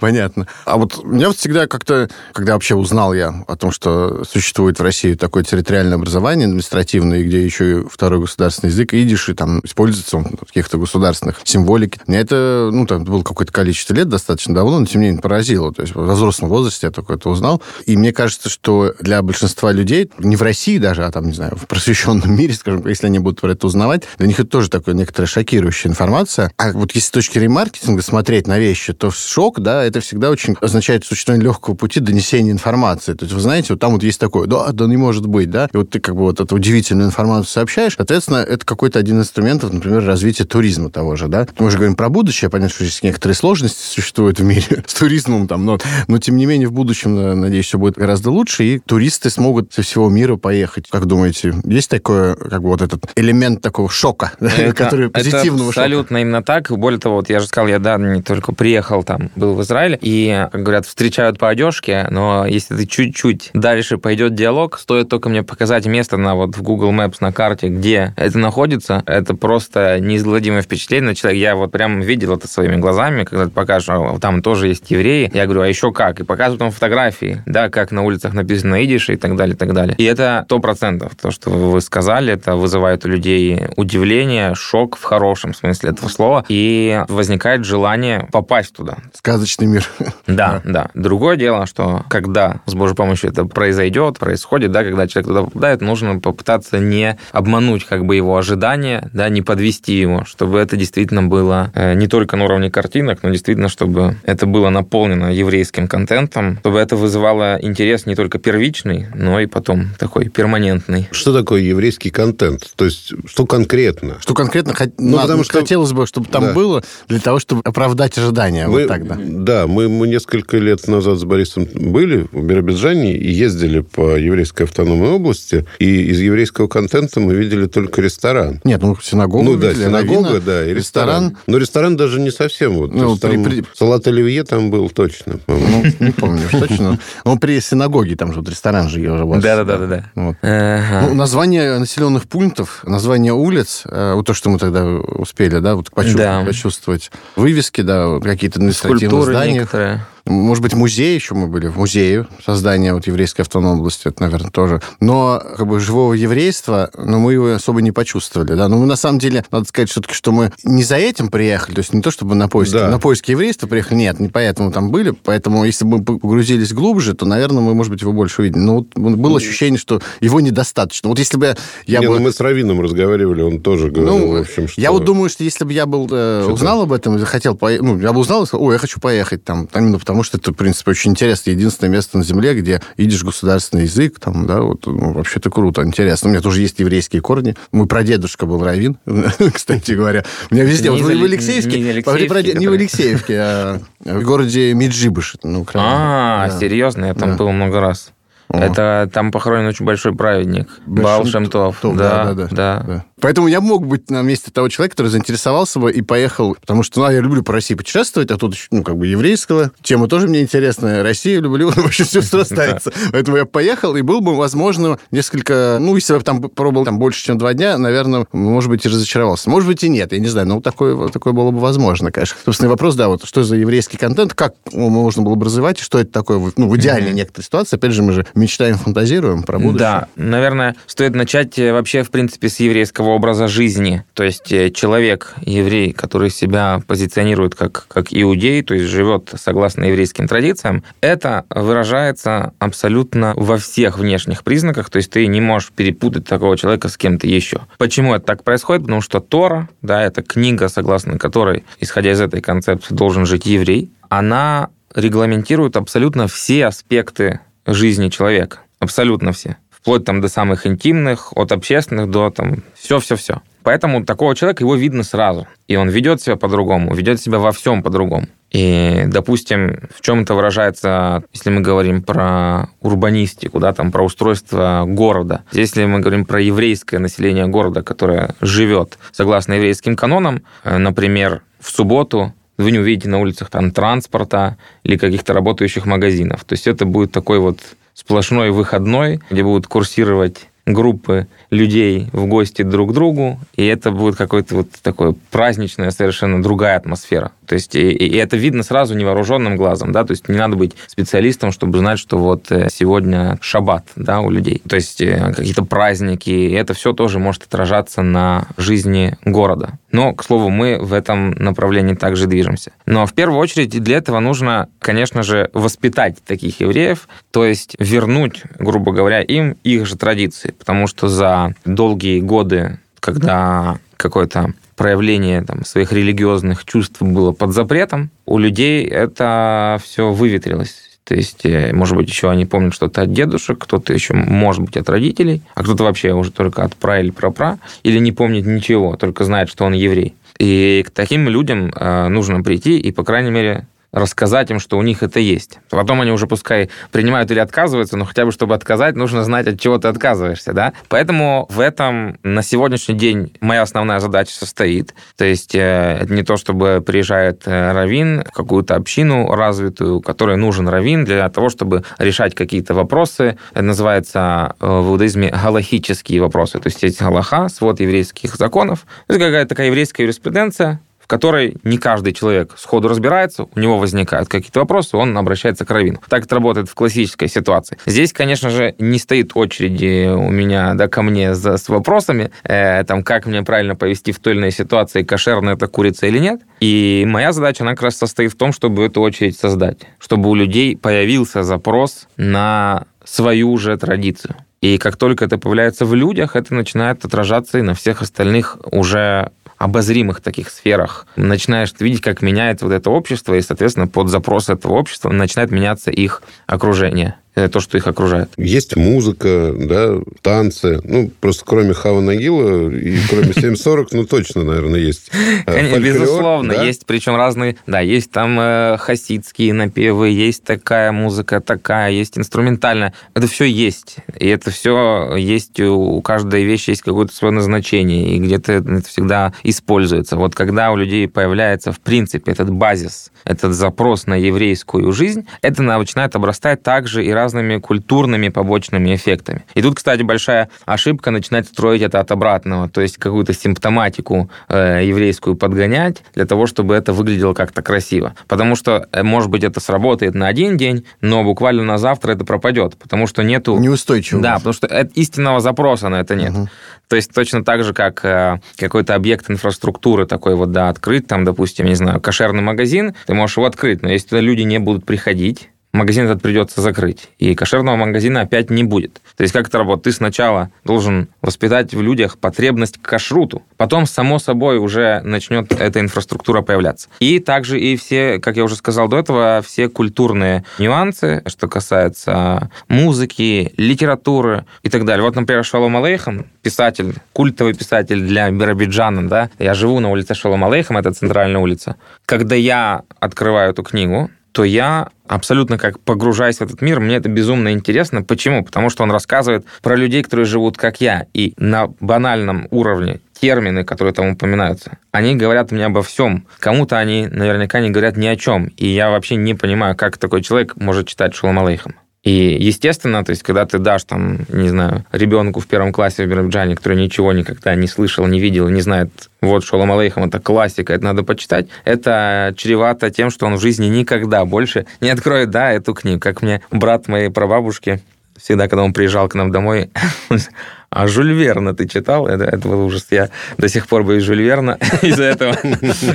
Понятно. 0.00 0.46
А 0.64 0.76
вот 0.76 1.04
меня 1.04 1.28
вот 1.28 1.36
всегда 1.36 1.66
как-то, 1.66 2.08
когда 2.32 2.54
вообще 2.54 2.74
узнал 2.74 3.14
я 3.14 3.34
о 3.46 3.56
том, 3.56 3.72
что 3.72 4.24
существует 4.24 4.78
в 4.78 4.82
России 4.82 5.14
такое 5.14 5.44
территориальное 5.44 5.96
образование 5.96 6.46
административное, 6.46 7.22
где 7.22 7.44
еще 7.44 7.80
и 7.80 7.84
второй 7.88 8.20
государственный 8.20 8.70
язык, 8.70 8.94
идиш, 8.94 9.28
и 9.28 9.34
там 9.34 9.60
используется 9.64 10.16
он 10.16 10.24
в 10.40 10.46
каких-то 10.46 10.78
государственных 10.78 11.40
символике. 11.44 12.00
Меня 12.06 12.20
это, 12.20 12.70
ну, 12.72 12.86
там 12.86 13.04
было 13.04 13.22
какое-то 13.22 13.52
количество 13.52 13.94
лет, 13.94 14.08
достаточно 14.08 14.54
давно, 14.54 14.80
но 14.80 14.86
тем 14.86 15.00
не 15.00 15.08
менее 15.08 15.22
поразило. 15.22 15.72
То 15.72 15.82
есть 15.82 15.94
в 15.94 16.04
взрослом 16.40 16.48
возрасте 16.48 16.86
я 16.86 16.90
только 16.90 17.14
это 17.14 17.28
узнал. 17.28 17.62
И 17.86 17.96
мне 17.96 18.12
кажется, 18.12 18.48
что 18.48 18.94
для 19.00 19.22
большинства 19.22 19.72
людей, 19.72 20.10
не 20.18 20.36
в 20.36 20.42
России 20.42 20.78
даже, 20.78 21.04
а 21.04 21.10
там, 21.10 21.26
не 21.26 21.32
знаю, 21.32 21.56
в 21.56 21.66
просвещенном 21.66 22.34
мире, 22.34 22.54
скажем, 22.54 22.86
если 22.86 23.06
они 23.06 23.18
будут 23.18 23.40
про 23.40 23.52
это 23.52 23.66
узнавать, 23.66 24.04
для 24.18 24.26
них 24.26 24.40
это 24.40 24.48
тоже 24.48 24.70
такая 24.70 24.94
некоторая 24.94 25.26
шокирующая 25.26 25.90
информация. 25.90 26.52
А 26.56 26.72
вот 26.72 26.92
если 26.92 27.08
с 27.08 27.10
точки 27.10 27.38
ремаркетинга 27.38 28.02
смотреть 28.02 28.46
на 28.46 28.58
вещи, 28.58 28.92
то 28.92 29.10
шок, 29.10 29.60
да, 29.60 29.84
это 29.84 30.00
всегда 30.00 30.30
очень 30.30 30.56
означает 30.60 31.04
существование 31.04 31.44
легкого 31.44 31.74
пути 31.74 32.00
донесения 32.00 32.52
информации. 32.52 33.14
То 33.14 33.24
есть, 33.24 33.34
вы 33.34 33.40
знаете, 33.40 33.74
вот 33.74 33.80
там 33.80 33.92
вот 33.92 34.02
есть 34.02 34.20
такое, 34.20 34.46
да, 34.46 34.72
да 34.72 34.86
не 34.86 34.96
может 34.96 35.26
быть, 35.26 35.50
да, 35.50 35.68
и 35.72 35.76
вот 35.76 35.90
ты 35.90 36.00
как 36.00 36.14
бы 36.14 36.22
вот 36.22 36.40
эту 36.40 36.56
удивительную 36.56 37.08
информацию 37.08 37.46
сообщаешь, 37.46 37.94
соответственно, 37.96 38.38
это 38.38 38.64
какой-то 38.64 38.98
один 38.98 39.20
из 39.20 39.30
инструментов, 39.30 39.72
например, 39.72 40.04
развития 40.04 40.44
туризма 40.44 40.90
того 40.90 41.16
же, 41.16 41.28
да. 41.28 41.46
Мы 41.58 41.70
же 41.70 41.76
говорим 41.76 41.94
про 41.94 42.08
будущее, 42.08 42.50
понятно, 42.50 42.74
что 42.74 42.84
здесь 42.84 43.02
некоторые 43.02 43.36
сложности 43.36 43.82
существуют 43.82 44.40
в 44.40 44.44
мире 44.44 44.84
с 44.86 44.94
туризмом 44.94 45.48
там, 45.50 45.64
но, 45.64 45.78
но 46.06 46.18
тем 46.18 46.29
не 46.36 46.46
менее 46.46 46.68
в 46.68 46.72
будущем, 46.72 47.40
надеюсь, 47.40 47.66
все 47.66 47.78
будет 47.78 47.94
гораздо 47.96 48.30
лучше, 48.30 48.64
и 48.64 48.78
туристы 48.78 49.30
смогут 49.30 49.72
со 49.72 49.82
всего 49.82 50.08
мира 50.08 50.36
поехать. 50.36 50.88
Как 50.90 51.06
думаете, 51.06 51.54
есть 51.64 51.90
такое, 51.90 52.34
как 52.34 52.62
бы 52.62 52.68
вот 52.68 52.82
этот 52.82 53.10
элемент 53.16 53.60
такого 53.62 53.88
шока, 53.88 54.32
Это- 54.40 54.72
который 54.74 55.10
позитивного 55.10 55.70
это 55.70 55.80
абсолютно 55.80 56.18
именно 56.18 56.42
так. 56.42 56.70
Более 56.70 56.98
того, 57.00 57.16
вот 57.16 57.28
я 57.30 57.40
же 57.40 57.46
сказал, 57.46 57.68
я, 57.68 57.78
да, 57.78 57.96
не 57.98 58.22
только 58.22 58.52
приехал 58.52 59.02
там, 59.02 59.30
был 59.36 59.54
в 59.54 59.62
Израиле, 59.62 59.98
и, 60.00 60.46
как 60.52 60.62
говорят, 60.62 60.86
встречают 60.86 61.38
по 61.38 61.48
одежке, 61.48 62.06
но 62.10 62.46
если 62.46 62.76
ты 62.76 62.86
чуть-чуть 62.86 63.50
дальше 63.54 63.98
пойдет 63.98 64.34
диалог, 64.34 64.78
стоит 64.78 65.08
только 65.08 65.28
мне 65.28 65.42
показать 65.42 65.86
место 65.86 66.16
на 66.16 66.34
вот 66.34 66.56
в 66.56 66.62
Google 66.62 66.92
Maps 66.92 67.16
на 67.20 67.32
карте, 67.32 67.68
где 67.68 68.12
это 68.16 68.38
находится, 68.38 69.02
это 69.06 69.34
просто 69.34 69.98
неизгладимое 70.00 70.62
впечатление 70.62 71.10
на 71.10 71.14
человека. 71.14 71.40
Я 71.40 71.56
вот 71.56 71.72
прям 71.72 72.00
видел 72.00 72.34
это 72.36 72.48
своими 72.48 72.76
глазами, 72.76 73.24
когда 73.24 73.44
ты 73.46 73.50
покажешь, 73.50 73.88
там 74.20 74.42
тоже 74.42 74.68
есть 74.68 74.90
евреи. 74.90 75.30
Я 75.32 75.44
говорю, 75.46 75.62
а 75.62 75.68
еще 75.68 75.92
как? 75.92 76.19
И 76.20 76.22
показывают 76.22 76.58
там 76.58 76.70
фотографии, 76.70 77.42
да, 77.46 77.70
как 77.70 77.90
на 77.90 78.02
улицах 78.02 78.34
написано 78.34 78.72
на 78.72 78.84
идише 78.84 79.14
и 79.14 79.16
так 79.16 79.36
далее, 79.36 79.54
и 79.54 79.58
так 79.58 79.72
далее. 79.72 79.94
И 79.96 80.04
это 80.04 80.42
сто 80.46 80.58
процентов 80.58 81.12
то, 81.20 81.30
что 81.30 81.50
вы 81.50 81.80
сказали, 81.80 82.34
это 82.34 82.56
вызывает 82.56 83.04
у 83.04 83.08
людей 83.08 83.68
удивление, 83.76 84.54
шок 84.54 84.96
в 84.96 85.02
хорошем 85.02 85.54
смысле 85.54 85.90
этого 85.90 86.08
слова, 86.08 86.44
и 86.48 87.02
возникает 87.08 87.64
желание 87.64 88.28
попасть 88.32 88.74
туда. 88.74 88.98
Сказочный 89.14 89.66
мир. 89.66 89.88
Да, 90.26 90.60
да. 90.64 90.90
Другое 90.94 91.36
дело, 91.36 91.66
что 91.66 92.04
когда 92.08 92.60
с 92.66 92.74
Божьей 92.74 92.94
помощью 92.94 93.30
это 93.30 93.44
произойдет, 93.44 94.18
происходит, 94.18 94.70
да, 94.70 94.84
когда 94.84 95.08
человек 95.08 95.28
туда 95.28 95.42
попадает, 95.44 95.80
нужно 95.80 96.20
попытаться 96.20 96.78
не 96.78 97.18
обмануть 97.32 97.84
как 97.84 98.04
бы 98.04 98.16
его 98.16 98.36
ожидания, 98.36 99.08
да, 99.12 99.28
не 99.28 99.42
подвести 99.42 99.94
его, 99.94 100.24
чтобы 100.24 100.58
это 100.58 100.76
действительно 100.76 101.22
было 101.22 101.70
э, 101.74 101.94
не 101.94 102.06
только 102.06 102.36
на 102.36 102.44
уровне 102.44 102.70
картинок, 102.70 103.22
но 103.22 103.30
действительно, 103.30 103.68
чтобы 103.68 104.16
это 104.24 104.46
было 104.46 104.70
наполнено 104.70 105.32
еврейским 105.32 105.88
контентом, 105.88 106.09
чтобы 106.14 106.78
это 106.78 106.96
вызывало 106.96 107.58
интерес 107.62 108.06
не 108.06 108.14
только 108.14 108.38
первичный, 108.38 109.06
но 109.14 109.40
и 109.40 109.46
потом 109.46 109.90
такой 109.98 110.28
перманентный. 110.28 111.08
Что 111.12 111.32
такое 111.32 111.60
еврейский 111.62 112.10
контент? 112.10 112.70
То 112.76 112.84
есть, 112.84 113.12
что 113.26 113.46
конкретно? 113.46 114.16
Что 114.20 114.34
конкретно 114.34 114.74
Ну, 114.98 115.16
на- 115.16 115.22
потому 115.22 115.44
что- 115.44 115.58
хотелось 115.60 115.92
бы, 115.92 116.06
чтобы 116.06 116.26
там 116.28 116.42
Да. 116.46 116.52
было, 116.52 116.82
для 117.08 117.20
того, 117.20 117.38
чтобы 117.38 117.62
оправдать 117.64 118.18
ожидания. 118.18 118.66
Мы- 118.66 118.80
Вот 118.80 118.88
так, 118.88 119.06
да. 119.06 119.16
Да, 119.20 119.66
мы, 119.66 119.88
мы 119.88 120.08
несколько 120.08 120.56
лет 120.58 120.86
назад 120.88 121.18
с 121.18 121.24
Борисом 121.24 121.66
были 121.74 122.26
в 122.32 122.42
Биробиджане 122.44 123.16
и 123.16 123.30
ездили 123.30 123.80
по 123.80 124.16
еврейской 124.16 124.64
автономной 124.64 125.10
области, 125.10 125.64
и 125.78 126.02
из 126.10 126.20
еврейского 126.20 126.66
контента 126.68 127.20
мы 127.20 127.34
видели 127.34 127.66
только 127.66 128.02
ресторан. 128.02 128.60
Нет, 128.64 128.82
ну, 128.82 128.96
синагогу 129.00 129.44
Ну 129.44 129.56
да, 129.56 129.68
видели, 129.70 129.84
синагога, 129.84 130.28
раввина, 130.30 130.40
да, 130.40 130.66
и 130.66 130.74
ресторан. 130.74 131.24
ресторан. 131.24 131.36
Но 131.46 131.58
ресторан 131.58 131.96
даже 131.96 132.20
не 132.20 132.30
совсем 132.30 132.74
вот. 132.74 132.92
Ну, 132.92 133.00
То 133.00 133.08
есть 133.10 133.20
при- 133.22 133.32
там 133.34 133.44
при- 133.44 133.64
Салат 133.76 134.06
оливье 134.06 134.44
там 134.44 134.70
был 134.70 134.88
точно. 134.90 135.38
по-моему. 135.46 135.84
Ну, 135.99 135.99
не 136.00 136.10
помню 136.10 136.46
уж 136.46 136.50
точно. 136.60 136.98
Но 137.24 137.36
при 137.36 137.60
синагоге, 137.60 138.16
там 138.16 138.32
же 138.32 138.40
вот 138.40 138.48
ресторан 138.48 138.88
же 138.88 139.00
уже 139.00 139.24
у 139.24 139.28
вас. 139.28 139.42
Да-да-да-да. 139.42 140.04
Вот. 140.14 140.36
Ага. 140.42 141.06
Ну, 141.08 141.14
название 141.14 141.78
населенных 141.78 142.28
пунктов, 142.28 142.80
название 142.84 143.32
улиц, 143.32 143.82
э, 143.84 144.14
вот 144.14 144.26
то, 144.26 144.34
что 144.34 144.50
мы 144.50 144.58
тогда 144.58 144.84
успели, 144.86 145.58
да, 145.60 145.74
вот 145.76 145.90
почувствовать, 145.90 146.40
Да. 146.40 146.44
почувствовать. 146.46 147.10
вывески, 147.36 147.82
да, 147.82 148.18
какие-то 148.20 148.58
административные 148.58 149.08
Скульптуры 149.08 149.32
здания. 149.32 149.52
некоторые. 149.54 150.06
Может 150.26 150.62
быть, 150.62 150.74
музей 150.74 151.14
еще 151.14 151.34
мы 151.34 151.46
были, 151.46 151.66
в 151.68 151.76
музее 151.76 152.26
создания 152.44 152.94
вот 152.94 153.06
еврейской 153.06 153.42
автономной 153.42 153.80
области, 153.80 154.08
это, 154.08 154.22
наверное, 154.22 154.50
тоже. 154.50 154.80
Но 155.00 155.42
как 155.56 155.66
бы 155.66 155.80
живого 155.80 156.12
еврейства, 156.14 156.90
ну, 156.96 157.18
мы 157.18 157.32
его 157.32 157.52
особо 157.52 157.82
не 157.82 157.92
почувствовали, 157.92 158.54
да. 158.54 158.68
Но 158.68 158.78
мы, 158.78 158.86
на 158.86 158.96
самом 158.96 159.18
деле, 159.18 159.44
надо 159.50 159.66
сказать 159.66 159.90
все-таки, 159.90 160.14
что 160.14 160.32
мы 160.32 160.52
не 160.64 160.82
за 160.82 160.96
этим 160.96 161.28
приехали, 161.28 161.76
то 161.76 161.80
есть 161.80 161.92
не 161.92 162.02
то, 162.02 162.10
чтобы 162.10 162.34
на 162.34 162.48
поиски, 162.48 162.74
Да. 162.74 162.88
на 162.88 162.98
поиски 162.98 163.30
еврейства 163.30 163.66
приехали, 163.66 163.98
нет, 163.98 164.20
не 164.20 164.28
поэтому 164.28 164.72
там 164.72 164.90
были, 164.90 165.10
поэтому 165.10 165.64
если 165.64 165.84
бы 165.84 165.98
мы 165.98 166.04
погрузились 166.04 166.72
глубже, 166.72 167.14
то, 167.14 167.26
наверное, 167.26 167.62
мы, 167.62 167.74
может 167.74 167.92
быть, 167.92 168.02
его 168.02 168.12
больше 168.12 168.42
увидели. 168.42 168.58
Но 168.60 168.86
вот 168.94 169.14
было 169.16 169.38
ощущение, 169.38 169.78
что 169.78 170.00
его 170.20 170.40
недостаточно. 170.40 171.08
Вот 171.08 171.18
если 171.18 171.36
бы 171.36 171.56
я 171.86 172.00
Не, 172.00 172.08
бы... 172.08 172.18
ну 172.18 172.24
мы 172.24 172.32
с 172.32 172.40
Равином 172.40 172.80
разговаривали, 172.80 173.42
он 173.42 173.60
тоже 173.60 173.90
говорил, 173.90 174.18
Ну, 174.18 174.32
в 174.32 174.40
общем, 174.40 174.68
что... 174.68 174.80
я 174.80 174.92
вот 174.92 175.04
думаю, 175.04 175.28
что 175.30 175.44
если 175.44 175.64
бы 175.64 175.72
я 175.72 175.86
был 175.86 176.08
э, 176.10 176.44
узнал 176.46 176.82
об 176.82 176.92
этом 176.92 177.16
и 177.16 177.18
захотел 177.18 177.54
поехать, 177.56 177.86
ну, 177.86 177.98
я 177.98 178.12
бы 178.12 178.20
узнал 178.20 178.42
и 178.42 178.46
сказал, 178.46 178.66
ой, 178.66 178.74
я 178.74 178.78
хочу 178.78 179.00
поехать 179.00 179.44
там, 179.44 179.66
там 179.66 179.84
именно 179.84 179.98
потому 180.10 180.24
что 180.24 180.38
это, 180.38 180.52
в 180.52 180.56
принципе, 180.56 180.90
очень 180.90 181.12
интересно. 181.12 181.50
Единственное 181.50 181.92
место 181.92 182.18
на 182.18 182.24
Земле, 182.24 182.54
где 182.54 182.82
видишь 182.96 183.22
государственный 183.22 183.84
язык, 183.84 184.18
там, 184.18 184.44
да, 184.44 184.60
вот, 184.60 184.84
ну, 184.84 185.12
вообще-то 185.12 185.50
круто, 185.50 185.84
интересно. 185.84 186.28
У 186.28 186.32
меня 186.32 186.40
тоже 186.40 186.62
есть 186.62 186.80
еврейские 186.80 187.22
корни. 187.22 187.54
Мой 187.70 187.86
прадедушка 187.86 188.44
был 188.44 188.64
равин, 188.64 188.98
кстати 189.54 189.92
говоря. 189.92 190.24
У 190.50 190.54
меня 190.56 190.64
везде, 190.64 190.90
вот 190.90 191.00
в 191.00 191.06
Алексеевске, 191.06 191.78
не 191.78 192.66
в 192.66 192.72
Алексеевке, 192.72 193.38
а 193.38 193.80
в 194.04 194.22
городе 194.24 194.74
Меджибыш, 194.74 195.36
на 195.44 195.60
Украине. 195.60 195.88
А, 195.88 196.50
серьезно, 196.58 197.04
я 197.04 197.14
там 197.14 197.36
был 197.36 197.52
много 197.52 197.80
раз. 197.80 198.10
О. 198.48 198.58
Это 198.58 199.08
там 199.12 199.30
похоронен 199.30 199.68
очень 199.68 199.84
большой 199.84 200.12
праведник. 200.12 200.68
Баал 200.84 201.24
Шемтов. 201.24 201.78
Да, 201.84 202.34
да. 202.34 202.48
да. 202.50 203.04
Поэтому 203.20 203.48
я 203.48 203.60
мог 203.60 203.86
быть 203.86 204.10
на 204.10 204.22
месте 204.22 204.50
того 204.50 204.68
человека, 204.68 204.96
который 204.96 205.08
заинтересовался 205.08 205.78
бы 205.78 205.92
и 205.92 206.02
поехал, 206.02 206.56
потому 206.60 206.82
что, 206.82 207.00
ну, 207.00 207.10
я 207.10 207.20
люблю 207.20 207.42
по 207.42 207.52
России 207.52 207.74
путешествовать, 207.74 208.30
а 208.30 208.36
тут, 208.36 208.56
ну, 208.70 208.82
как 208.82 208.96
бы 208.96 209.06
еврейского. 209.06 209.72
Тема 209.82 210.08
тоже 210.08 210.28
мне 210.28 210.42
интересная. 210.42 211.02
Россию 211.02 211.42
люблю, 211.42 211.70
вообще 211.76 212.04
все 212.04 212.22
срастается. 212.22 212.92
Поэтому 213.12 213.36
я 213.36 213.44
поехал, 213.44 213.96
и 213.96 214.02
был 214.02 214.20
бы, 214.20 214.36
возможно, 214.36 214.98
несколько... 215.10 215.78
Ну, 215.80 215.94
если 215.96 216.14
бы 216.14 216.22
там 216.22 216.40
пробовал 216.42 216.84
там 216.84 216.98
больше, 216.98 217.24
чем 217.24 217.38
два 217.38 217.54
дня, 217.54 217.78
наверное, 217.78 218.26
может 218.32 218.70
быть, 218.70 218.84
и 218.84 218.88
разочаровался. 218.88 219.50
Может 219.50 219.68
быть, 219.68 219.84
и 219.84 219.88
нет, 219.88 220.12
я 220.12 220.18
не 220.18 220.28
знаю. 220.28 220.48
Но 220.48 220.60
такое, 220.60 221.08
такое 221.08 221.32
было 221.32 221.50
бы 221.50 221.58
возможно, 221.58 222.10
конечно. 222.10 222.36
Собственно, 222.44 222.70
вопрос, 222.70 222.94
да, 222.94 223.08
вот 223.08 223.24
что 223.24 223.44
за 223.44 223.56
еврейский 223.56 223.96
контент, 223.96 224.34
как 224.34 224.54
можно 224.72 225.22
было 225.22 225.34
бы 225.34 225.46
развивать, 225.46 225.80
и 225.80 225.82
что 225.82 225.98
это 225.98 226.10
такое, 226.10 226.52
ну, 226.56 226.68
в 226.68 226.76
идеальной 226.76 227.12
некоторой 227.12 227.44
ситуации. 227.44 227.76
Опять 227.76 227.92
же, 227.92 228.02
мы 228.02 228.12
же 228.12 228.26
мечтаем, 228.34 228.76
фантазируем 228.76 229.42
про 229.42 229.58
будущее. 229.58 229.78
Да, 229.78 230.08
наверное, 230.16 230.76
стоит 230.86 231.14
начать 231.14 231.58
э, 231.58 231.72
вообще, 231.72 232.02
в 232.02 232.10
принципе, 232.10 232.48
с 232.48 232.60
еврейского 232.60 233.09
образа 233.14 233.48
жизни. 233.48 234.04
То 234.14 234.24
есть 234.24 234.52
э, 234.52 234.70
человек, 234.70 235.34
еврей, 235.42 235.92
который 235.92 236.30
себя 236.30 236.80
позиционирует 236.86 237.54
как, 237.54 237.86
как 237.88 238.06
иудей, 238.10 238.62
то 238.62 238.74
есть 238.74 238.86
живет 238.86 239.32
согласно 239.36 239.84
еврейским 239.84 240.28
традициям, 240.28 240.84
это 241.00 241.44
выражается 241.50 242.52
абсолютно 242.58 243.34
во 243.36 243.58
всех 243.58 243.98
внешних 243.98 244.44
признаках, 244.44 244.90
то 244.90 244.96
есть 244.96 245.10
ты 245.10 245.26
не 245.26 245.40
можешь 245.40 245.70
перепутать 245.72 246.26
такого 246.26 246.56
человека 246.56 246.88
с 246.88 246.96
кем-то 246.96 247.26
еще. 247.26 247.60
Почему 247.78 248.14
это 248.14 248.24
так 248.26 248.44
происходит? 248.44 248.82
Потому 248.82 249.00
что 249.00 249.20
Тора, 249.20 249.68
да, 249.82 250.02
это 250.02 250.22
книга, 250.22 250.68
согласно 250.68 251.18
которой, 251.18 251.64
исходя 251.78 252.12
из 252.12 252.20
этой 252.20 252.40
концепции, 252.40 252.94
должен 252.94 253.26
жить 253.26 253.46
еврей, 253.46 253.90
она 254.08 254.68
регламентирует 254.94 255.76
абсолютно 255.76 256.26
все 256.26 256.66
аспекты 256.66 257.40
жизни 257.66 258.08
человека. 258.08 258.58
Абсолютно 258.78 259.32
все. 259.32 259.56
Вплоть 259.82 260.04
там 260.04 260.20
до 260.20 260.28
самых 260.28 260.66
интимных, 260.66 261.32
от 261.36 261.52
общественных 261.52 262.10
до 262.10 262.30
там 262.30 262.62
все-все-все. 262.74 263.40
Поэтому 263.62 264.04
такого 264.04 264.34
человека 264.34 264.62
его 264.62 264.74
видно 264.74 265.02
сразу. 265.02 265.46
И 265.68 265.76
он 265.76 265.88
ведет 265.88 266.20
себя 266.22 266.36
по-другому, 266.36 266.94
ведет 266.94 267.20
себя 267.20 267.38
во 267.38 267.52
всем 267.52 267.82
по-другому. 267.82 268.26
И, 268.50 269.04
допустим, 269.06 269.88
в 269.94 270.00
чем 270.00 270.22
это 270.22 270.34
выражается, 270.34 271.22
если 271.32 271.50
мы 271.50 271.60
говорим 271.60 272.02
про 272.02 272.68
урбанистику, 272.80 273.60
да, 273.60 273.72
там, 273.72 273.92
про 273.92 274.04
устройство 274.04 274.84
города. 274.86 275.44
Если 275.52 275.84
мы 275.84 276.00
говорим 276.00 276.24
про 276.24 276.40
еврейское 276.40 276.98
население 276.98 277.46
города, 277.46 277.82
которое 277.82 278.34
живет 278.40 278.98
согласно 279.12 279.54
еврейским 279.54 279.94
канонам, 279.94 280.42
э, 280.64 280.78
например, 280.78 281.42
в 281.60 281.70
субботу 281.70 282.34
вы 282.58 282.72
не 282.72 282.78
увидите 282.78 283.08
на 283.08 283.20
улицах 283.20 283.50
там 283.50 283.70
транспорта 283.70 284.56
или 284.82 284.96
каких-то 284.96 285.32
работающих 285.32 285.86
магазинов. 285.86 286.44
То 286.44 286.54
есть 286.54 286.66
это 286.66 286.84
будет 286.84 287.12
такой 287.12 287.38
вот 287.38 287.58
сплошной 287.94 288.50
выходной, 288.50 289.20
где 289.30 289.42
будут 289.42 289.66
курсировать 289.66 290.48
группы 290.66 291.26
людей 291.50 292.08
в 292.12 292.26
гости 292.26 292.62
друг 292.62 292.90
к 292.90 292.92
другу, 292.94 293.38
и 293.56 293.64
это 293.66 293.90
будет 293.90 294.16
какой-то 294.16 294.56
вот 294.56 294.68
такой 294.82 295.14
праздничная, 295.30 295.90
совершенно 295.90 296.42
другая 296.42 296.76
атмосфера. 296.76 297.32
То 297.50 297.54
есть, 297.54 297.74
и, 297.74 297.90
и 297.90 298.16
это 298.16 298.36
видно 298.36 298.62
сразу 298.62 298.94
невооруженным 298.94 299.56
глазом, 299.56 299.90
да, 299.90 300.04
то 300.04 300.12
есть 300.12 300.28
не 300.28 300.38
надо 300.38 300.54
быть 300.54 300.76
специалистом, 300.86 301.50
чтобы 301.50 301.78
знать, 301.78 301.98
что 301.98 302.16
вот 302.16 302.52
э, 302.52 302.68
сегодня 302.72 303.38
шаббат, 303.40 303.86
да, 303.96 304.20
у 304.20 304.30
людей. 304.30 304.62
То 304.68 304.76
есть 304.76 305.00
э, 305.00 305.32
какие-то 305.36 305.64
праздники, 305.64 306.30
и 306.30 306.52
это 306.52 306.74
все 306.74 306.92
тоже 306.92 307.18
может 307.18 307.42
отражаться 307.42 308.02
на 308.02 308.46
жизни 308.56 309.18
города. 309.24 309.80
Но, 309.90 310.14
к 310.14 310.22
слову, 310.22 310.48
мы 310.48 310.78
в 310.78 310.92
этом 310.92 311.32
направлении 311.32 311.96
также 311.96 312.28
движемся. 312.28 312.70
Но 312.86 313.04
в 313.04 313.14
первую 313.14 313.40
очередь 313.40 313.70
для 313.82 313.96
этого 313.96 314.20
нужно, 314.20 314.68
конечно 314.78 315.24
же, 315.24 315.50
воспитать 315.52 316.22
таких 316.24 316.60
евреев, 316.60 317.08
то 317.32 317.44
есть 317.44 317.74
вернуть, 317.80 318.44
грубо 318.60 318.92
говоря, 318.92 319.22
им 319.22 319.56
их 319.64 319.86
же 319.86 319.96
традиции, 319.96 320.54
потому 320.56 320.86
что 320.86 321.08
за 321.08 321.56
долгие 321.64 322.20
годы, 322.20 322.78
когда 323.00 323.80
какое-то 323.96 324.54
проявление 324.80 325.42
там, 325.42 325.62
своих 325.62 325.92
религиозных 325.92 326.64
чувств 326.64 327.02
было 327.02 327.32
под 327.32 327.52
запретом, 327.52 328.08
у 328.24 328.38
людей 328.38 328.82
это 328.86 329.78
все 329.84 330.10
выветрилось. 330.10 330.74
То 331.04 331.14
есть, 331.14 331.44
э, 331.44 331.74
может 331.74 331.98
быть, 331.98 332.08
еще 332.08 332.30
они 332.30 332.46
помнят 332.46 332.72
что-то 332.72 333.02
от 333.02 333.12
дедушек, 333.12 333.58
кто-то 333.58 333.92
еще, 333.92 334.14
может 334.14 334.62
быть, 334.62 334.78
от 334.78 334.88
родителей, 334.88 335.42
а 335.54 335.64
кто-то 335.64 335.84
вообще 335.84 336.14
уже 336.14 336.32
только 336.32 336.62
от 336.62 336.76
пра 336.76 337.00
или 337.00 337.10
прапра, 337.10 337.58
или 337.82 337.98
не 337.98 338.10
помнит 338.10 338.46
ничего, 338.46 338.96
только 338.96 339.24
знает, 339.24 339.50
что 339.50 339.66
он 339.66 339.74
еврей. 339.74 340.14
И 340.38 340.82
к 340.86 340.90
таким 340.92 341.28
людям 341.28 341.70
э, 341.76 342.08
нужно 342.08 342.42
прийти 342.42 342.78
и, 342.78 342.90
по 342.90 343.04
крайней 343.04 343.30
мере, 343.30 343.66
рассказать 343.92 344.50
им, 344.50 344.60
что 344.60 344.78
у 344.78 344.82
них 344.82 345.02
это 345.02 345.20
есть. 345.20 345.58
Потом 345.68 346.00
они 346.00 346.12
уже 346.12 346.26
пускай 346.26 346.70
принимают 346.92 347.30
или 347.30 347.38
отказываются, 347.38 347.96
но 347.96 348.04
хотя 348.04 348.24
бы, 348.24 348.32
чтобы 348.32 348.54
отказать, 348.54 348.96
нужно 348.96 349.24
знать, 349.24 349.46
от 349.46 349.60
чего 349.60 349.78
ты 349.78 349.88
отказываешься, 349.88 350.52
да? 350.52 350.72
Поэтому 350.88 351.46
в 351.50 351.60
этом 351.60 352.18
на 352.22 352.42
сегодняшний 352.42 352.94
день 352.94 353.32
моя 353.40 353.62
основная 353.62 354.00
задача 354.00 354.32
состоит. 354.32 354.94
То 355.16 355.24
есть 355.24 355.54
э, 355.54 355.98
это 356.00 356.12
не 356.12 356.22
то, 356.22 356.36
чтобы 356.36 356.82
приезжает 356.84 357.42
э, 357.46 357.72
равин 357.72 358.24
в 358.24 358.32
какую-то 358.32 358.76
общину 358.76 359.34
развитую, 359.34 360.00
которой 360.00 360.36
нужен 360.36 360.68
равин 360.68 361.04
для 361.04 361.28
того, 361.28 361.48
чтобы 361.48 361.84
решать 361.98 362.34
какие-то 362.34 362.74
вопросы. 362.74 363.38
Это 363.52 363.62
называется 363.62 364.54
э, 364.60 364.66
в 364.66 364.90
иудаизме 364.90 365.30
галахические 365.30 366.20
вопросы. 366.20 366.58
То 366.58 366.68
есть 366.68 366.82
есть 366.82 367.00
галаха, 367.00 367.48
свод 367.48 367.80
еврейских 367.80 368.36
законов. 368.36 368.86
Это 369.08 369.18
какая-то 369.18 369.48
такая 369.48 369.66
еврейская 369.66 370.04
юриспруденция, 370.04 370.80
которой 371.10 371.56
не 371.64 371.76
каждый 371.76 372.12
человек 372.12 372.54
сходу 372.56 372.86
разбирается, 372.86 373.48
у 373.52 373.58
него 373.58 373.78
возникают 373.78 374.28
какие-то 374.28 374.60
вопросы, 374.60 374.96
он 374.96 375.18
обращается 375.18 375.64
к 375.64 375.70
раввину. 375.72 376.00
Так 376.08 376.24
это 376.24 376.36
работает 376.36 376.68
в 376.68 376.74
классической 376.74 377.28
ситуации. 377.28 377.78
Здесь, 377.84 378.12
конечно 378.12 378.48
же, 378.48 378.76
не 378.78 379.00
стоит 379.00 379.32
очереди 379.34 380.08
у 380.08 380.30
меня 380.30 380.74
да, 380.74 380.86
ко 380.86 381.02
мне 381.02 381.34
за, 381.34 381.56
с 381.56 381.68
вопросами, 381.68 382.30
э, 382.44 382.84
там, 382.84 383.02
как 383.02 383.26
мне 383.26 383.42
правильно 383.42 383.74
повести 383.74 384.12
в 384.12 384.20
той 384.20 384.34
или 384.34 384.40
иной 384.40 384.52
ситуации, 384.52 385.02
кошерная 385.02 385.54
это 385.54 385.66
курица 385.66 386.06
или 386.06 386.20
нет. 386.20 386.42
И 386.60 387.04
моя 387.08 387.32
задача, 387.32 387.64
она 387.64 387.72
как 387.72 387.82
раз 387.82 387.96
состоит 387.96 388.32
в 388.32 388.36
том, 388.36 388.52
чтобы 388.52 388.84
эту 388.84 389.00
очередь 389.00 389.36
создать, 389.36 389.78
чтобы 389.98 390.30
у 390.30 390.36
людей 390.36 390.76
появился 390.76 391.42
запрос 391.42 392.06
на 392.16 392.84
свою 393.02 393.56
же 393.56 393.76
традицию. 393.76 394.36
И 394.60 394.76
как 394.76 394.96
только 394.96 395.24
это 395.24 395.38
появляется 395.38 395.86
в 395.86 395.94
людях, 395.94 396.36
это 396.36 396.54
начинает 396.54 397.04
отражаться 397.04 397.58
и 397.58 397.62
на 397.62 397.74
всех 397.74 398.02
остальных 398.02 398.58
уже 398.70 399.32
обозримых 399.60 400.22
таких 400.22 400.48
сферах 400.48 401.06
начинаешь 401.16 401.74
видеть, 401.78 402.00
как 402.00 402.22
меняется 402.22 402.64
вот 402.64 402.72
это 402.72 402.90
общество, 402.90 403.34
и, 403.34 403.42
соответственно, 403.42 403.86
под 403.86 404.08
запрос 404.08 404.48
этого 404.48 404.72
общества 404.72 405.10
начинает 405.10 405.50
меняться 405.50 405.90
их 405.90 406.22
окружение. 406.46 407.16
Э, 407.36 407.48
то, 407.48 407.60
что 407.60 407.76
их 407.78 407.86
окружает. 407.86 408.32
Есть 408.36 408.74
музыка, 408.74 409.54
да, 409.56 409.98
танцы. 410.20 410.80
Ну, 410.82 411.12
просто 411.20 411.44
кроме 411.46 411.74
Хава 411.74 412.00
Нагила 412.00 412.68
и 412.68 412.98
кроме 413.08 413.32
740, 413.32 413.92
ну, 413.92 414.04
точно, 414.04 414.42
наверное, 414.42 414.80
есть 414.80 415.12
э, 415.46 415.78
Безусловно, 415.78 416.52
есть, 416.64 416.86
причем 416.86 417.14
разные, 417.14 417.56
да, 417.68 417.78
есть 417.78 418.10
там 418.10 418.36
э, 418.40 418.76
хасидские 418.78 419.54
напевы, 419.54 420.08
есть 420.08 420.42
такая 420.42 420.90
музыка, 420.90 421.40
такая, 421.40 421.92
есть 421.92 422.18
инструментальная. 422.18 422.94
Это 423.14 423.28
все 423.28 423.44
есть. 423.44 423.98
И 424.18 424.26
это 424.26 424.50
все 424.50 425.14
есть, 425.14 425.60
у 425.60 426.02
каждой 426.02 426.42
вещи 426.42 426.70
есть 426.70 426.82
какое-то 426.82 427.14
свое 427.14 427.32
назначение, 427.32 428.16
и 428.16 428.18
где-то 428.18 428.54
это 428.54 428.82
всегда 428.82 429.32
используется. 429.44 430.16
Вот 430.16 430.34
когда 430.34 430.72
у 430.72 430.76
людей 430.76 431.06
появляется, 431.06 431.70
в 431.70 431.78
принципе, 431.78 432.32
этот 432.32 432.50
базис, 432.50 433.12
этот 433.24 433.54
запрос 433.54 434.06
на 434.06 434.14
еврейскую 434.14 434.90
жизнь, 434.90 435.28
это 435.42 435.62
начинает 435.62 436.16
обрастать 436.16 436.64
также 436.64 437.04
и 437.04 437.19
разными 437.20 437.58
культурными 437.58 438.28
побочными 438.28 438.94
эффектами. 438.94 439.44
И 439.54 439.62
тут, 439.62 439.76
кстати, 439.76 440.02
большая 440.02 440.48
ошибка 440.64 441.10
начинать 441.10 441.46
строить 441.46 441.82
это 441.82 442.00
от 442.00 442.10
обратного, 442.10 442.68
то 442.68 442.80
есть 442.80 442.96
какую-то 442.96 443.34
симптоматику 443.34 444.30
э, 444.48 444.80
еврейскую 444.84 445.36
подгонять 445.36 446.02
для 446.14 446.24
того, 446.24 446.46
чтобы 446.46 446.74
это 446.74 446.92
выглядело 446.92 447.34
как-то 447.34 447.62
красиво. 447.62 448.14
Потому 448.26 448.56
что, 448.56 448.88
э, 448.92 449.02
может 449.02 449.30
быть, 449.30 449.44
это 449.44 449.60
сработает 449.60 450.14
на 450.14 450.26
один 450.28 450.56
день, 450.56 450.84
но 451.00 451.22
буквально 451.24 451.62
на 451.62 451.78
завтра 451.78 452.12
это 452.12 452.24
пропадет, 452.24 452.76
потому 452.78 453.06
что 453.06 453.22
нету... 453.22 453.58
Неустойчиво. 453.58 454.22
Да, 454.22 454.36
потому 454.36 454.52
что 454.54 454.66
истинного 454.94 455.40
запроса 455.40 455.88
на 455.88 456.00
это 456.00 456.14
нет. 456.14 456.32
Угу. 456.32 456.48
То 456.88 456.96
есть 456.96 457.12
точно 457.14 457.44
так 457.44 457.62
же, 457.62 457.72
как 457.72 458.04
э, 458.04 458.40
какой-то 458.56 458.94
объект 458.94 459.30
инфраструктуры 459.30 460.06
такой 460.06 460.34
вот, 460.34 460.50
да, 460.52 460.70
открыть, 460.70 461.06
там, 461.06 461.24
допустим, 461.24 461.66
не 461.66 461.74
знаю, 461.74 462.00
кошерный 462.00 462.42
магазин, 462.42 462.94
ты 463.06 463.14
можешь 463.14 463.36
его 463.36 463.46
открыть, 463.46 463.82
но 463.82 463.90
если 463.90 464.08
туда 464.08 464.20
люди 464.20 464.42
не 464.42 464.58
будут 464.58 464.84
приходить, 464.84 465.50
магазин 465.72 466.06
этот 466.06 466.22
придется 466.22 466.60
закрыть, 466.60 467.08
и 467.18 467.34
кошерного 467.34 467.76
магазина 467.76 468.22
опять 468.22 468.50
не 468.50 468.64
будет. 468.64 469.00
То 469.16 469.22
есть 469.22 469.32
как 469.32 469.48
это 469.48 469.58
работает? 469.58 469.84
Ты 469.84 469.92
сначала 469.92 470.50
должен 470.64 471.08
воспитать 471.22 471.74
в 471.74 471.80
людях 471.80 472.18
потребность 472.18 472.78
к 472.78 472.82
кашруту, 472.82 473.42
потом, 473.56 473.86
само 473.86 474.18
собой, 474.18 474.58
уже 474.58 475.00
начнет 475.02 475.52
эта 475.52 475.80
инфраструктура 475.80 476.42
появляться. 476.42 476.88
И 476.98 477.18
также 477.18 477.60
и 477.60 477.76
все, 477.76 478.18
как 478.18 478.36
я 478.36 478.44
уже 478.44 478.56
сказал 478.56 478.88
до 478.88 478.98
этого, 478.98 479.42
все 479.46 479.68
культурные 479.68 480.44
нюансы, 480.58 481.22
что 481.26 481.48
касается 481.48 482.50
музыки, 482.68 483.52
литературы 483.56 484.44
и 484.62 484.70
так 484.70 484.84
далее. 484.84 485.04
Вот, 485.04 485.16
например, 485.16 485.44
Шалом 485.44 485.76
Алейхам, 485.76 486.26
писатель, 486.42 486.94
культовый 487.12 487.54
писатель 487.54 488.00
для 488.00 488.30
Биробиджана, 488.30 489.08
да, 489.08 489.30
я 489.38 489.54
живу 489.54 489.80
на 489.80 489.90
улице 489.90 490.14
Шалом 490.14 490.44
Алейхам, 490.44 490.76
это 490.76 490.92
центральная 490.92 491.40
улица. 491.40 491.76
Когда 492.06 492.34
я 492.34 492.82
открываю 492.98 493.50
эту 493.50 493.62
книгу, 493.62 494.10
то 494.32 494.44
я 494.44 494.88
абсолютно 495.06 495.58
как 495.58 495.80
погружаясь 495.80 496.38
в 496.38 496.42
этот 496.42 496.62
мир, 496.62 496.80
мне 496.80 496.96
это 496.96 497.08
безумно 497.08 497.52
интересно. 497.52 498.02
Почему? 498.02 498.44
Потому 498.44 498.70
что 498.70 498.84
он 498.84 498.90
рассказывает 498.90 499.44
про 499.62 499.76
людей, 499.76 500.02
которые 500.02 500.26
живут 500.26 500.56
как 500.56 500.80
я. 500.80 501.06
И 501.12 501.34
на 501.36 501.68
банальном 501.80 502.46
уровне 502.50 503.00
термины, 503.20 503.64
которые 503.64 503.92
там 503.92 504.10
упоминаются, 504.10 504.78
они 504.92 505.16
говорят 505.16 505.50
мне 505.50 505.66
обо 505.66 505.82
всем. 505.82 506.26
Кому-то 506.38 506.78
они 506.78 507.06
наверняка 507.06 507.60
не 507.60 507.70
говорят 507.70 507.96
ни 507.96 508.06
о 508.06 508.16
чем. 508.16 508.46
И 508.56 508.66
я 508.66 508.90
вообще 508.90 509.16
не 509.16 509.34
понимаю, 509.34 509.76
как 509.76 509.98
такой 509.98 510.22
человек 510.22 510.56
может 510.56 510.86
читать 510.86 511.14
Шалом 511.14 511.38
Алейхам. 511.40 511.74
И, 512.02 512.36
естественно, 512.40 513.04
то 513.04 513.10
есть, 513.10 513.22
когда 513.22 513.44
ты 513.44 513.58
дашь, 513.58 513.84
там, 513.84 514.20
не 514.30 514.48
знаю, 514.48 514.86
ребенку 514.90 515.40
в 515.40 515.46
первом 515.46 515.70
классе 515.70 516.06
в 516.06 516.08
Биробиджане, 516.08 516.56
который 516.56 516.78
ничего 516.78 517.12
никогда 517.12 517.54
не 517.54 517.66
слышал, 517.66 518.06
не 518.06 518.20
видел, 518.20 518.48
не 518.48 518.62
знает, 518.62 518.90
вот, 519.20 519.44
Шолом 519.44 519.70
Алейхам, 519.72 520.04
это 520.04 520.18
классика, 520.18 520.72
это 520.72 520.82
надо 520.82 521.02
почитать, 521.02 521.48
это 521.64 522.32
чревато 522.38 522.90
тем, 522.90 523.10
что 523.10 523.26
он 523.26 523.34
в 523.36 523.40
жизни 523.40 523.66
никогда 523.66 524.24
больше 524.24 524.64
не 524.80 524.88
откроет, 524.88 525.28
да, 525.28 525.52
эту 525.52 525.74
книгу. 525.74 526.00
Как 526.00 526.22
мне 526.22 526.40
брат 526.50 526.88
моей 526.88 527.10
прабабушки 527.10 527.82
всегда, 528.16 528.48
когда 528.48 528.62
он 528.62 528.72
приезжал 528.72 529.06
к 529.08 529.14
нам 529.14 529.30
домой, 529.30 529.70
А 530.72 530.86
Жюль 530.86 531.12
Верна 531.12 531.52
ты 531.52 531.66
читал? 531.66 532.06
Это, 532.06 532.22
это 532.22 532.46
был 532.46 532.64
ужас. 532.64 532.86
Я 532.90 533.10
до 533.36 533.48
сих 533.48 533.66
пор 533.66 533.82
боюсь 533.82 534.04
Жюль 534.04 534.22
Верна 534.22 534.56
из-за 534.82 535.02
этого. 535.02 535.36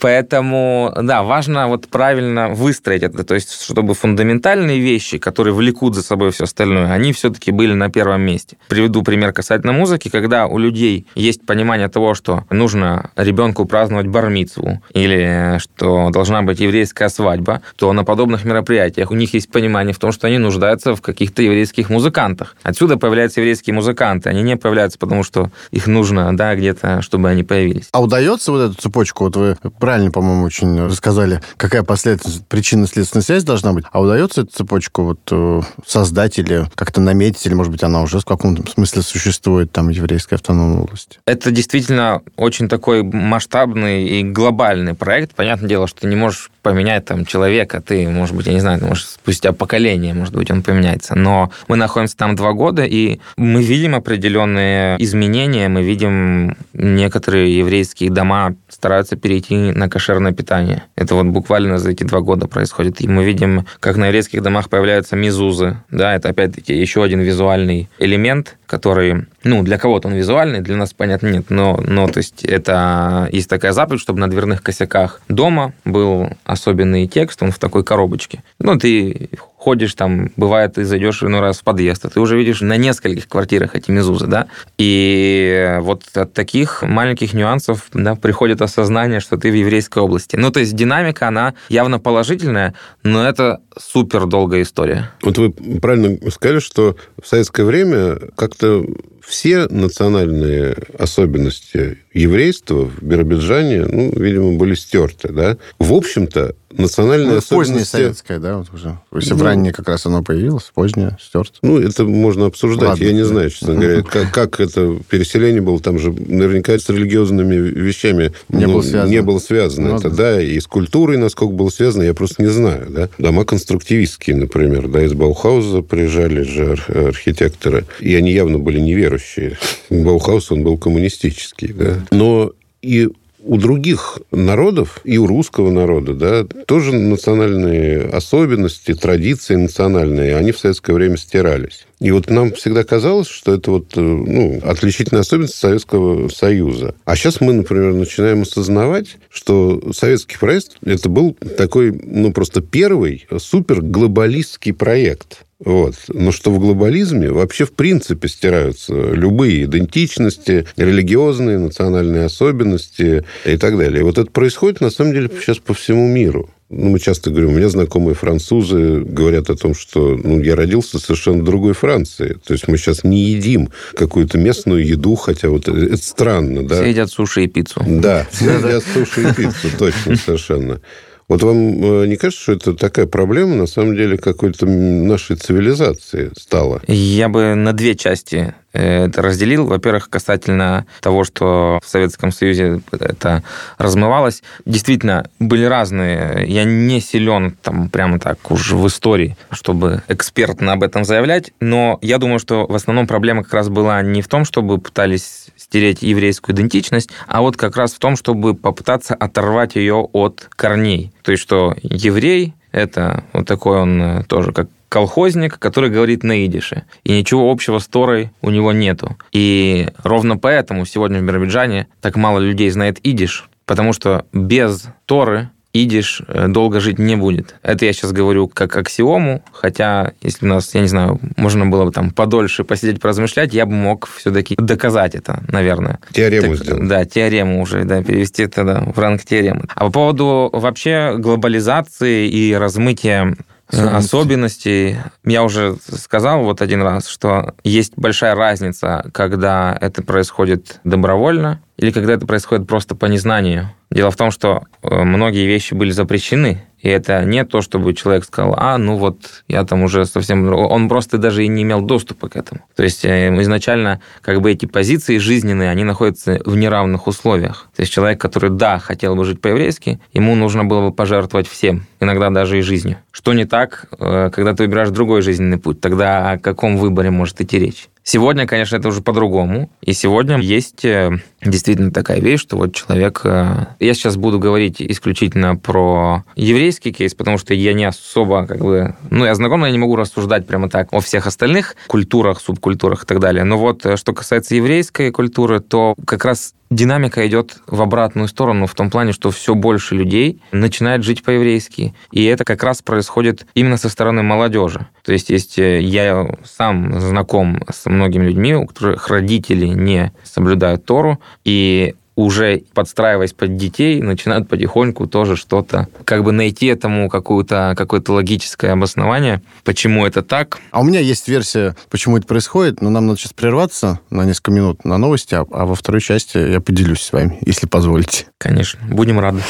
Поэтому, 0.00 0.94
да, 1.02 1.24
важно 1.24 1.66
вот 1.66 1.88
правильно 1.88 2.50
выстроить 2.50 3.02
это. 3.02 3.24
То 3.24 3.34
есть, 3.34 3.62
чтобы 3.64 3.94
фундаментальные 3.94 4.78
вещи, 4.78 5.18
которые 5.18 5.54
влекут 5.54 5.96
за 5.96 6.04
собой 6.04 6.30
все 6.30 6.44
остальное, 6.44 6.92
они 6.92 7.12
все-таки 7.12 7.50
были 7.50 7.72
на 7.72 7.90
первом 7.90 8.20
месте. 8.20 8.56
Приведу 8.68 9.02
пример 9.02 9.32
касательно 9.32 9.72
музыки. 9.72 10.08
Когда 10.08 10.46
у 10.46 10.56
людей 10.58 11.08
есть 11.16 11.44
понимание 11.44 11.88
того, 11.88 12.14
что 12.14 12.44
нужно 12.48 13.10
ребенку 13.16 13.64
праздновать 13.64 14.06
бармицу 14.06 14.80
или 14.94 15.58
что 15.58 16.10
должна 16.10 16.42
быть 16.42 16.60
еврейская 16.60 17.08
свадьба, 17.08 17.60
то 17.74 17.92
на 17.92 18.04
подобных 18.04 18.44
мероприятиях 18.44 19.10
у 19.10 19.16
них 19.16 19.34
есть 19.34 19.50
понимание 19.50 19.92
в 19.92 19.98
том, 19.98 20.12
что 20.12 20.28
они 20.28 20.38
нуждаются 20.38 20.94
в 20.94 21.02
каких-то 21.02 21.42
еврейских 21.42 21.90
музыкантах 21.90 22.54
Отсюда 22.68 22.98
появляются 22.98 23.40
еврейские 23.40 23.72
музыканты. 23.72 24.28
Они 24.28 24.42
не 24.42 24.56
появляются, 24.56 24.98
потому 24.98 25.22
что 25.22 25.50
их 25.70 25.86
нужно, 25.86 26.36
да, 26.36 26.54
где-то, 26.54 27.00
чтобы 27.00 27.30
они 27.30 27.42
появились. 27.42 27.88
А 27.92 28.02
удается 28.02 28.52
вот 28.52 28.70
эту 28.70 28.74
цепочку, 28.74 29.24
вот 29.24 29.36
вы 29.36 29.56
правильно, 29.80 30.10
по-моему, 30.10 30.44
очень 30.44 30.84
рассказали, 30.84 31.40
какая 31.56 31.82
последовательность, 31.82 32.46
причинно-следственная 32.46 33.22
связь 33.22 33.44
должна 33.44 33.72
быть, 33.72 33.86
а 33.90 34.02
удается 34.02 34.42
эту 34.42 34.52
цепочку 34.52 35.02
вот 35.02 35.20
э, 35.30 35.62
создать 35.86 36.38
или 36.38 36.66
как-то 36.74 37.00
наметить, 37.00 37.46
или, 37.46 37.54
может 37.54 37.72
быть, 37.72 37.82
она 37.82 38.02
уже 38.02 38.18
в 38.18 38.26
каком-то 38.26 38.70
смысле 38.70 39.00
существует 39.00 39.72
там 39.72 39.86
в 39.86 39.90
еврейской 39.90 40.34
автономной 40.34 40.82
области? 40.82 41.20
Это 41.24 41.50
действительно 41.50 42.20
очень 42.36 42.68
такой 42.68 43.02
масштабный 43.02 44.06
и 44.06 44.22
глобальный 44.22 44.92
проект. 44.92 45.34
Понятное 45.34 45.70
дело, 45.70 45.86
что 45.86 46.02
ты 46.02 46.06
не 46.06 46.16
можешь 46.16 46.50
поменять 46.62 47.04
там 47.04 47.24
человека, 47.24 47.80
ты, 47.80 48.08
может 48.08 48.34
быть, 48.34 48.46
я 48.46 48.52
не 48.52 48.60
знаю, 48.60 48.84
может, 48.84 49.06
спустя 49.06 49.52
поколение, 49.52 50.14
может 50.14 50.34
быть, 50.34 50.50
он 50.50 50.62
поменяется. 50.62 51.14
Но 51.14 51.50
мы 51.68 51.76
находимся 51.76 52.16
там 52.16 52.36
два 52.36 52.52
года, 52.52 52.84
и 52.84 53.20
мы 53.36 53.62
видим 53.62 53.94
определенные 53.94 54.96
изменения, 55.02 55.68
мы 55.68 55.82
видим 55.82 56.56
некоторые 56.72 57.56
еврейские 57.56 58.10
дома 58.10 58.54
стараются 58.78 59.16
перейти 59.16 59.72
на 59.72 59.88
кошерное 59.88 60.30
питание. 60.30 60.84
Это 60.94 61.16
вот 61.16 61.26
буквально 61.26 61.78
за 61.78 61.90
эти 61.90 62.04
два 62.04 62.20
года 62.20 62.46
происходит. 62.46 63.00
И 63.00 63.08
мы 63.08 63.24
видим, 63.24 63.66
как 63.80 63.96
на 63.96 64.06
еврейских 64.06 64.40
домах 64.40 64.70
появляются 64.70 65.16
мизузы. 65.16 65.78
Да, 65.90 66.14
это 66.14 66.28
опять-таки 66.28 66.78
еще 66.78 67.02
один 67.02 67.20
визуальный 67.20 67.88
элемент, 67.98 68.56
который, 68.66 69.26
ну, 69.42 69.64
для 69.64 69.78
кого-то 69.78 70.06
он 70.06 70.14
визуальный, 70.14 70.60
для 70.60 70.76
нас, 70.76 70.92
понятно, 70.92 71.26
нет. 71.26 71.46
Но, 71.48 71.82
но 71.84 72.06
то 72.06 72.18
есть 72.18 72.44
это 72.44 73.28
есть 73.32 73.50
такая 73.50 73.72
заповедь, 73.72 74.00
чтобы 74.00 74.20
на 74.20 74.30
дверных 74.30 74.62
косяках 74.62 75.22
дома 75.28 75.72
был 75.84 76.28
особенный 76.44 77.08
текст, 77.08 77.42
он 77.42 77.50
в 77.50 77.58
такой 77.58 77.82
коробочке. 77.82 78.44
Ну, 78.60 78.78
ты 78.78 79.28
ходишь 79.58 79.94
там, 79.94 80.30
бывает, 80.36 80.74
ты 80.74 80.84
зайдешь 80.84 81.22
иной 81.22 81.40
раз 81.40 81.58
в 81.58 81.64
подъезд, 81.64 82.04
а 82.04 82.08
ты 82.08 82.20
уже 82.20 82.38
видишь 82.38 82.60
на 82.60 82.76
нескольких 82.76 83.28
квартирах 83.28 83.74
эти 83.74 83.90
мезузы, 83.90 84.26
да, 84.26 84.46
и 84.78 85.76
вот 85.80 86.04
от 86.14 86.32
таких 86.32 86.82
маленьких 86.82 87.34
нюансов, 87.34 87.86
да, 87.92 88.14
приходит 88.14 88.62
осознание, 88.62 89.20
что 89.20 89.36
ты 89.36 89.50
в 89.50 89.54
еврейской 89.54 89.98
области. 89.98 90.36
Ну, 90.36 90.50
то 90.50 90.60
есть 90.60 90.74
динамика, 90.74 91.28
она 91.28 91.54
явно 91.68 91.98
положительная, 91.98 92.74
но 93.02 93.26
это 93.28 93.60
супер 93.76 94.26
долгая 94.26 94.62
история. 94.62 95.10
Вот 95.22 95.38
вы 95.38 95.50
правильно 95.50 96.30
сказали, 96.30 96.60
что 96.60 96.96
в 97.20 97.26
советское 97.26 97.64
время 97.64 98.16
как-то 98.36 98.84
все 99.28 99.66
национальные 99.68 100.76
особенности 100.98 101.98
еврейства 102.14 102.84
в 102.86 103.02
Биробиджане, 103.02 103.84
ну, 103.84 104.12
видимо, 104.16 104.54
были 104.54 104.74
стерты, 104.74 105.32
да. 105.32 105.58
В 105.78 105.92
общем-то, 105.92 106.54
национальные 106.70 107.32
ну, 107.32 107.36
особенности... 107.38 107.72
Позднее 107.72 107.84
советское, 107.84 108.38
да, 108.38 108.58
вот 108.58 108.72
уже. 108.72 108.98
Если 109.14 109.30
ну, 109.30 109.36
в 109.36 109.42
раннее 109.42 109.72
как 109.72 109.88
раз 109.88 110.04
оно 110.06 110.22
появилось, 110.22 110.70
позднее 110.74 111.16
стерто. 111.20 111.58
Ну, 111.62 111.78
это 111.78 112.04
можно 112.04 112.46
обсуждать. 112.46 112.88
Ладно. 112.90 113.04
Я 113.04 113.12
не 113.12 113.24
знаю, 113.24 113.50
честно 113.50 113.74
говоря, 113.74 114.02
как, 114.10 114.32
как 114.32 114.60
это 114.60 114.98
переселение 115.08 115.62
было. 115.62 115.80
Там 115.80 115.98
же 115.98 116.12
наверняка 116.12 116.78
с 116.78 116.88
религиозными 116.88 117.54
вещами 117.54 118.32
не, 118.48 118.66
ну, 118.66 118.74
было, 118.74 118.82
связано. 118.82 119.10
не 119.10 119.22
было 119.22 119.38
связано. 119.38 119.88
Ну, 119.90 119.96
это, 119.96 120.10
да. 120.10 120.16
да, 120.16 120.42
и 120.42 120.58
с 120.60 120.66
культурой, 120.66 121.16
насколько 121.16 121.54
было 121.54 121.70
связано, 121.70 122.02
я 122.02 122.14
просто 122.14 122.42
не 122.42 122.48
знаю, 122.48 122.86
да. 122.90 123.08
Дома 123.18 123.44
конструктивистские, 123.44 124.36
например, 124.36 124.88
да, 124.88 125.02
из 125.02 125.14
Баухауза 125.14 125.82
приезжали 125.82 126.42
же 126.42 126.76
архитекторы, 126.88 127.86
и 128.00 128.14
они 128.14 128.32
явно 128.32 128.58
были 128.58 128.78
неверующие. 128.78 129.58
Баухаус, 129.90 130.52
он 130.52 130.62
был 130.62 130.76
коммунистический, 130.76 131.72
да. 131.72 132.04
Но 132.10 132.52
и 132.82 133.08
у 133.48 133.56
других 133.56 134.18
народов, 134.30 135.00
и 135.04 135.16
у 135.16 135.26
русского 135.26 135.70
народа, 135.70 136.12
да, 136.12 136.44
тоже 136.66 136.92
национальные 136.92 138.02
особенности, 138.02 138.92
традиции 138.92 139.54
национальные, 139.54 140.36
они 140.36 140.52
в 140.52 140.58
советское 140.58 140.92
время 140.92 141.16
стирались. 141.16 141.86
И 141.98 142.10
вот 142.10 142.28
нам 142.28 142.52
всегда 142.52 142.84
казалось, 142.84 143.26
что 143.26 143.54
это 143.54 143.70
вот, 143.70 143.96
э, 143.96 144.00
ну, 144.00 144.60
отличительная 144.62 145.22
особенность 145.22 145.54
Советского 145.54 146.28
Союза. 146.28 146.94
А 147.06 147.16
сейчас 147.16 147.40
мы, 147.40 147.54
например, 147.54 147.94
начинаем 147.94 148.42
осознавать, 148.42 149.16
что 149.30 149.80
советский 149.94 150.36
проект 150.36 150.76
это 150.84 151.08
был 151.08 151.34
такой, 151.56 151.90
ну, 151.90 152.32
просто 152.34 152.60
первый 152.60 153.26
суперглобалистский 153.34 154.74
проект. 154.74 155.46
Вот. 155.64 155.94
Но 156.08 156.30
что 156.30 156.52
в 156.52 156.60
глобализме 156.60 157.30
вообще 157.30 157.64
в 157.64 157.72
принципе 157.72 158.28
стираются 158.28 158.92
любые 158.94 159.64
идентичности, 159.64 160.66
религиозные, 160.76 161.58
национальные 161.58 162.26
особенности 162.26 163.24
и 163.44 163.56
так 163.56 163.76
далее. 163.76 164.00
И 164.00 164.04
вот 164.04 164.18
это 164.18 164.30
происходит, 164.30 164.80
на 164.80 164.90
самом 164.90 165.14
деле, 165.14 165.30
сейчас 165.40 165.58
по 165.58 165.74
всему 165.74 166.06
миру. 166.06 166.48
Ну, 166.70 166.90
мы 166.90 166.98
часто 166.98 167.30
говорим, 167.30 167.50
у 167.50 167.54
меня 167.54 167.70
знакомые 167.70 168.14
французы 168.14 169.00
говорят 169.00 169.48
о 169.48 169.56
том, 169.56 169.74
что 169.74 170.20
ну, 170.22 170.38
я 170.40 170.54
родился 170.54 170.98
в 170.98 171.00
совершенно 171.00 171.42
другой 171.42 171.72
Франции. 171.72 172.36
То 172.44 172.52
есть 172.52 172.68
мы 172.68 172.76
сейчас 172.76 173.04
не 173.04 173.24
едим 173.24 173.70
какую-то 173.94 174.36
местную 174.36 174.86
еду, 174.86 175.14
хотя 175.14 175.48
вот 175.48 175.66
это 175.66 175.96
странно, 175.96 176.68
да? 176.68 176.76
Все 176.76 176.90
едят 176.90 177.10
суши 177.10 177.44
и 177.44 177.46
пиццу. 177.48 177.82
Да, 177.86 178.26
все 178.30 178.58
едят 178.58 178.84
суши 178.92 179.30
и 179.30 179.34
пиццу, 179.34 179.68
точно, 179.78 180.16
совершенно. 180.16 180.80
Вот 181.28 181.42
вам 181.42 181.82
э, 181.82 182.06
не 182.06 182.16
кажется, 182.16 182.42
что 182.42 182.52
это 182.52 182.74
такая 182.74 183.06
проблема, 183.06 183.54
на 183.54 183.66
самом 183.66 183.94
деле, 183.94 184.16
какой-то 184.16 184.64
нашей 184.64 185.36
цивилизации 185.36 186.32
стала? 186.38 186.80
Я 186.86 187.28
бы 187.28 187.54
на 187.54 187.74
две 187.74 187.94
части 187.96 188.54
э, 188.72 189.04
это 189.06 189.20
разделил. 189.20 189.66
Во-первых, 189.66 190.08
касательно 190.08 190.86
того, 191.02 191.24
что 191.24 191.80
в 191.84 191.88
Советском 191.88 192.32
Союзе 192.32 192.80
это 192.92 193.44
размывалось. 193.76 194.42
Действительно, 194.64 195.28
были 195.38 195.64
разные. 195.64 196.46
Я 196.48 196.64
не 196.64 196.98
силен 196.98 197.58
там 197.62 197.90
прямо 197.90 198.18
так 198.18 198.50
уж 198.50 198.72
в 198.72 198.86
истории, 198.86 199.36
чтобы 199.50 200.02
экспертно 200.08 200.72
об 200.72 200.82
этом 200.82 201.04
заявлять, 201.04 201.52
но 201.60 201.98
я 202.00 202.16
думаю, 202.16 202.38
что 202.38 202.66
в 202.66 202.74
основном 202.74 203.06
проблема 203.06 203.44
как 203.44 203.52
раз 203.52 203.68
была 203.68 204.00
не 204.00 204.22
в 204.22 204.28
том, 204.28 204.46
чтобы 204.46 204.78
пытались 204.78 205.48
стереть 205.58 206.00
еврейскую 206.00 206.56
идентичность, 206.56 207.10
а 207.26 207.42
вот 207.42 207.58
как 207.58 207.76
раз 207.76 207.92
в 207.92 207.98
том, 207.98 208.16
чтобы 208.16 208.54
попытаться 208.54 209.14
оторвать 209.14 209.76
ее 209.76 209.96
от 209.96 210.48
корней. 210.56 211.12
То 211.28 211.32
есть, 211.32 211.42
что 211.42 211.76
еврей– 211.82 212.54
это 212.72 213.22
вот 213.34 213.46
такой 213.46 213.80
он 213.80 214.00
э, 214.00 214.24
тоже 214.24 214.50
как 214.52 214.70
колхозник, 214.88 215.58
который 215.58 215.90
говорит 215.90 216.22
на 216.24 216.46
идише. 216.46 216.84
И 217.04 217.12
ничего 217.12 217.50
общего 217.50 217.80
с 217.80 217.86
Торой 217.86 218.30
у 218.40 218.48
него 218.48 218.72
нету. 218.72 219.18
И 219.30 219.90
ровно 220.02 220.38
поэтому 220.38 220.86
сегодня 220.86 221.20
в 221.20 221.24
Биробиджане 221.24 221.86
так 222.00 222.16
мало 222.16 222.38
людей 222.38 222.70
знает 222.70 222.98
идиш, 223.06 223.50
потому 223.66 223.92
что 223.92 224.24
без 224.32 224.88
Торы 225.04 225.50
идиш 225.84 226.22
э, 226.26 226.48
долго 226.48 226.80
жить 226.80 226.98
не 226.98 227.16
будет. 227.16 227.56
Это 227.62 227.84
я 227.84 227.92
сейчас 227.92 228.12
говорю 228.12 228.48
как 228.48 228.76
аксиому, 228.76 229.42
хотя 229.52 230.12
если 230.22 230.46
у 230.46 230.48
нас, 230.48 230.74
я 230.74 230.80
не 230.80 230.88
знаю, 230.88 231.20
можно 231.36 231.66
было 231.66 231.84
бы 231.84 231.92
там 231.92 232.10
подольше 232.10 232.64
посидеть, 232.64 233.00
поразмышлять, 233.00 233.54
я 233.54 233.66
бы 233.66 233.72
мог 233.72 234.08
все-таки 234.16 234.54
доказать 234.56 235.14
это, 235.14 235.42
наверное. 235.48 235.98
Теорему 236.12 236.56
так, 236.56 236.64
сделать. 236.64 236.88
Да, 236.88 237.04
теорему 237.04 237.62
уже, 237.62 237.84
да, 237.84 238.02
перевести 238.02 238.42
это 238.42 238.64
да, 238.64 238.80
в 238.94 238.98
ранг 238.98 239.24
теоремы. 239.24 239.64
А 239.74 239.84
по 239.84 239.90
поводу 239.90 240.50
вообще 240.52 241.16
глобализации 241.18 242.28
и 242.28 242.54
размытия 242.54 243.36
э, 243.70 243.86
особенностей. 243.86 244.96
Я 245.24 245.42
уже 245.42 245.76
сказал 245.94 246.44
вот 246.44 246.62
один 246.62 246.82
раз, 246.82 247.06
что 247.08 247.54
есть 247.64 247.92
большая 247.96 248.34
разница, 248.34 249.08
когда 249.12 249.76
это 249.80 250.02
происходит 250.02 250.80
добровольно 250.84 251.60
или 251.76 251.90
когда 251.90 252.14
это 252.14 252.26
происходит 252.26 252.66
просто 252.66 252.94
по 252.94 253.06
незнанию. 253.06 253.70
Дело 253.90 254.10
в 254.10 254.16
том, 254.16 254.30
что 254.30 254.64
э, 254.82 255.02
многие 255.02 255.46
вещи 255.46 255.74
были 255.74 255.90
запрещены, 255.90 256.62
и 256.80 256.88
это 256.88 257.24
не 257.24 257.44
то, 257.44 257.60
чтобы 257.60 257.94
человек 257.94 258.24
сказал, 258.24 258.54
а, 258.56 258.78
ну 258.78 258.96
вот, 258.96 259.44
я 259.48 259.64
там 259.64 259.82
уже 259.82 260.04
совсем... 260.04 260.52
Он 260.52 260.88
просто 260.88 261.18
даже 261.18 261.44
и 261.44 261.48
не 261.48 261.62
имел 261.62 261.80
доступа 261.80 262.28
к 262.28 262.36
этому. 262.36 262.60
То 262.76 262.84
есть 262.84 263.04
э, 263.04 263.34
изначально 263.42 264.00
как 264.20 264.40
бы 264.40 264.52
эти 264.52 264.66
позиции 264.66 265.18
жизненные, 265.18 265.70
они 265.70 265.84
находятся 265.84 266.40
в 266.44 266.56
неравных 266.56 267.06
условиях. 267.06 267.68
То 267.74 267.80
есть 267.80 267.92
человек, 267.92 268.20
который, 268.20 268.50
да, 268.50 268.78
хотел 268.78 269.16
бы 269.16 269.24
жить 269.24 269.40
по-еврейски, 269.40 270.00
ему 270.12 270.34
нужно 270.34 270.64
было 270.64 270.88
бы 270.88 270.94
пожертвовать 270.94 271.48
всем, 271.48 271.86
иногда 271.98 272.30
даже 272.30 272.58
и 272.58 272.62
жизнью. 272.62 272.98
Что 273.10 273.32
не 273.32 273.46
так, 273.46 273.86
э, 273.98 274.30
когда 274.32 274.54
ты 274.54 274.64
выбираешь 274.64 274.90
другой 274.90 275.22
жизненный 275.22 275.58
путь? 275.58 275.80
Тогда 275.80 276.32
о 276.32 276.38
каком 276.38 276.76
выборе 276.76 277.10
может 277.10 277.40
идти 277.40 277.58
речь? 277.58 277.88
Сегодня, 278.10 278.46
конечно, 278.46 278.76
это 278.76 278.88
уже 278.88 279.02
по-другому. 279.02 279.68
И 279.82 279.92
сегодня 279.92 280.38
есть 280.38 280.82
э, 280.82 281.10
действительно 281.44 281.90
такая 281.90 282.20
вещь, 282.20 282.40
что 282.40 282.56
вот 282.56 282.74
человек... 282.74 283.20
Э, 283.24 283.66
я 283.80 283.92
сейчас 283.92 284.16
буду 284.16 284.38
говорить 284.38 284.80
исключительно 284.80 285.56
про 285.56 286.24
еврейский 286.34 286.90
кейс, 286.90 287.12
потому 287.12 287.36
что 287.36 287.52
я 287.52 287.74
не 287.74 287.84
особо 287.84 288.46
как 288.46 288.60
бы... 288.60 288.96
Ну, 289.10 289.26
я 289.26 289.34
знаком, 289.34 289.60
но 289.60 289.66
я 289.66 289.72
не 289.72 289.78
могу 289.78 289.94
рассуждать 289.94 290.46
прямо 290.46 290.70
так 290.70 290.88
о 290.90 291.00
всех 291.00 291.26
остальных 291.26 291.76
культурах, 291.86 292.40
субкультурах 292.40 293.02
и 293.02 293.06
так 293.06 293.20
далее. 293.20 293.44
Но 293.44 293.58
вот 293.58 293.84
э, 293.84 293.98
что 293.98 294.14
касается 294.14 294.54
еврейской 294.54 295.10
культуры, 295.10 295.60
то 295.60 295.94
как 296.06 296.24
раз 296.24 296.54
динамика 296.70 297.26
идет 297.26 297.58
в 297.66 297.80
обратную 297.80 298.28
сторону, 298.28 298.66
в 298.66 298.74
том 298.74 298.90
плане, 298.90 299.12
что 299.12 299.30
все 299.30 299.54
больше 299.54 299.94
людей 299.94 300.42
начинает 300.52 301.04
жить 301.04 301.22
по-еврейски. 301.22 301.94
И 302.12 302.24
это 302.24 302.44
как 302.44 302.62
раз 302.62 302.82
происходит 302.82 303.46
именно 303.54 303.76
со 303.76 303.88
стороны 303.88 304.22
молодежи. 304.22 304.86
То 305.04 305.12
есть, 305.12 305.30
есть 305.30 305.58
э, 305.58 305.80
я 305.80 306.28
сам 306.44 307.00
знаком 307.00 307.62
с 307.70 307.86
многими 307.86 308.26
людьми, 308.26 308.54
у 308.54 308.66
которых 308.66 309.08
родители 309.08 309.66
не 309.66 310.12
соблюдают 310.24 310.84
Тору, 310.84 311.18
и 311.44 311.94
уже 312.18 312.62
подстраиваясь 312.74 313.32
под 313.32 313.56
детей, 313.56 314.02
начинают 314.02 314.48
потихоньку 314.48 315.06
тоже 315.06 315.36
что-то, 315.36 315.86
как 316.04 316.24
бы 316.24 316.32
найти 316.32 316.66
этому 316.66 317.08
какую-то, 317.08 317.74
какое-то 317.76 318.12
логическое 318.12 318.72
обоснование, 318.72 319.40
почему 319.64 320.04
это 320.04 320.22
так. 320.22 320.58
А 320.72 320.80
у 320.80 320.82
меня 320.82 320.98
есть 320.98 321.28
версия, 321.28 321.76
почему 321.90 322.16
это 322.16 322.26
происходит, 322.26 322.82
но 322.82 322.90
нам 322.90 323.06
надо 323.06 323.20
сейчас 323.20 323.32
прерваться 323.32 324.00
на 324.10 324.24
несколько 324.24 324.50
минут 324.50 324.84
на 324.84 324.98
новости, 324.98 325.36
а, 325.36 325.46
а 325.52 325.64
во 325.64 325.76
второй 325.76 326.00
части 326.00 326.38
я 326.38 326.60
поделюсь 326.60 327.02
с 327.02 327.12
вами, 327.12 327.38
если 327.46 327.68
позволите. 327.68 328.26
Конечно, 328.36 328.80
будем 328.90 329.20
рады. 329.20 329.40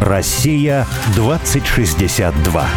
Россия 0.00 0.86
2062. 1.14 2.68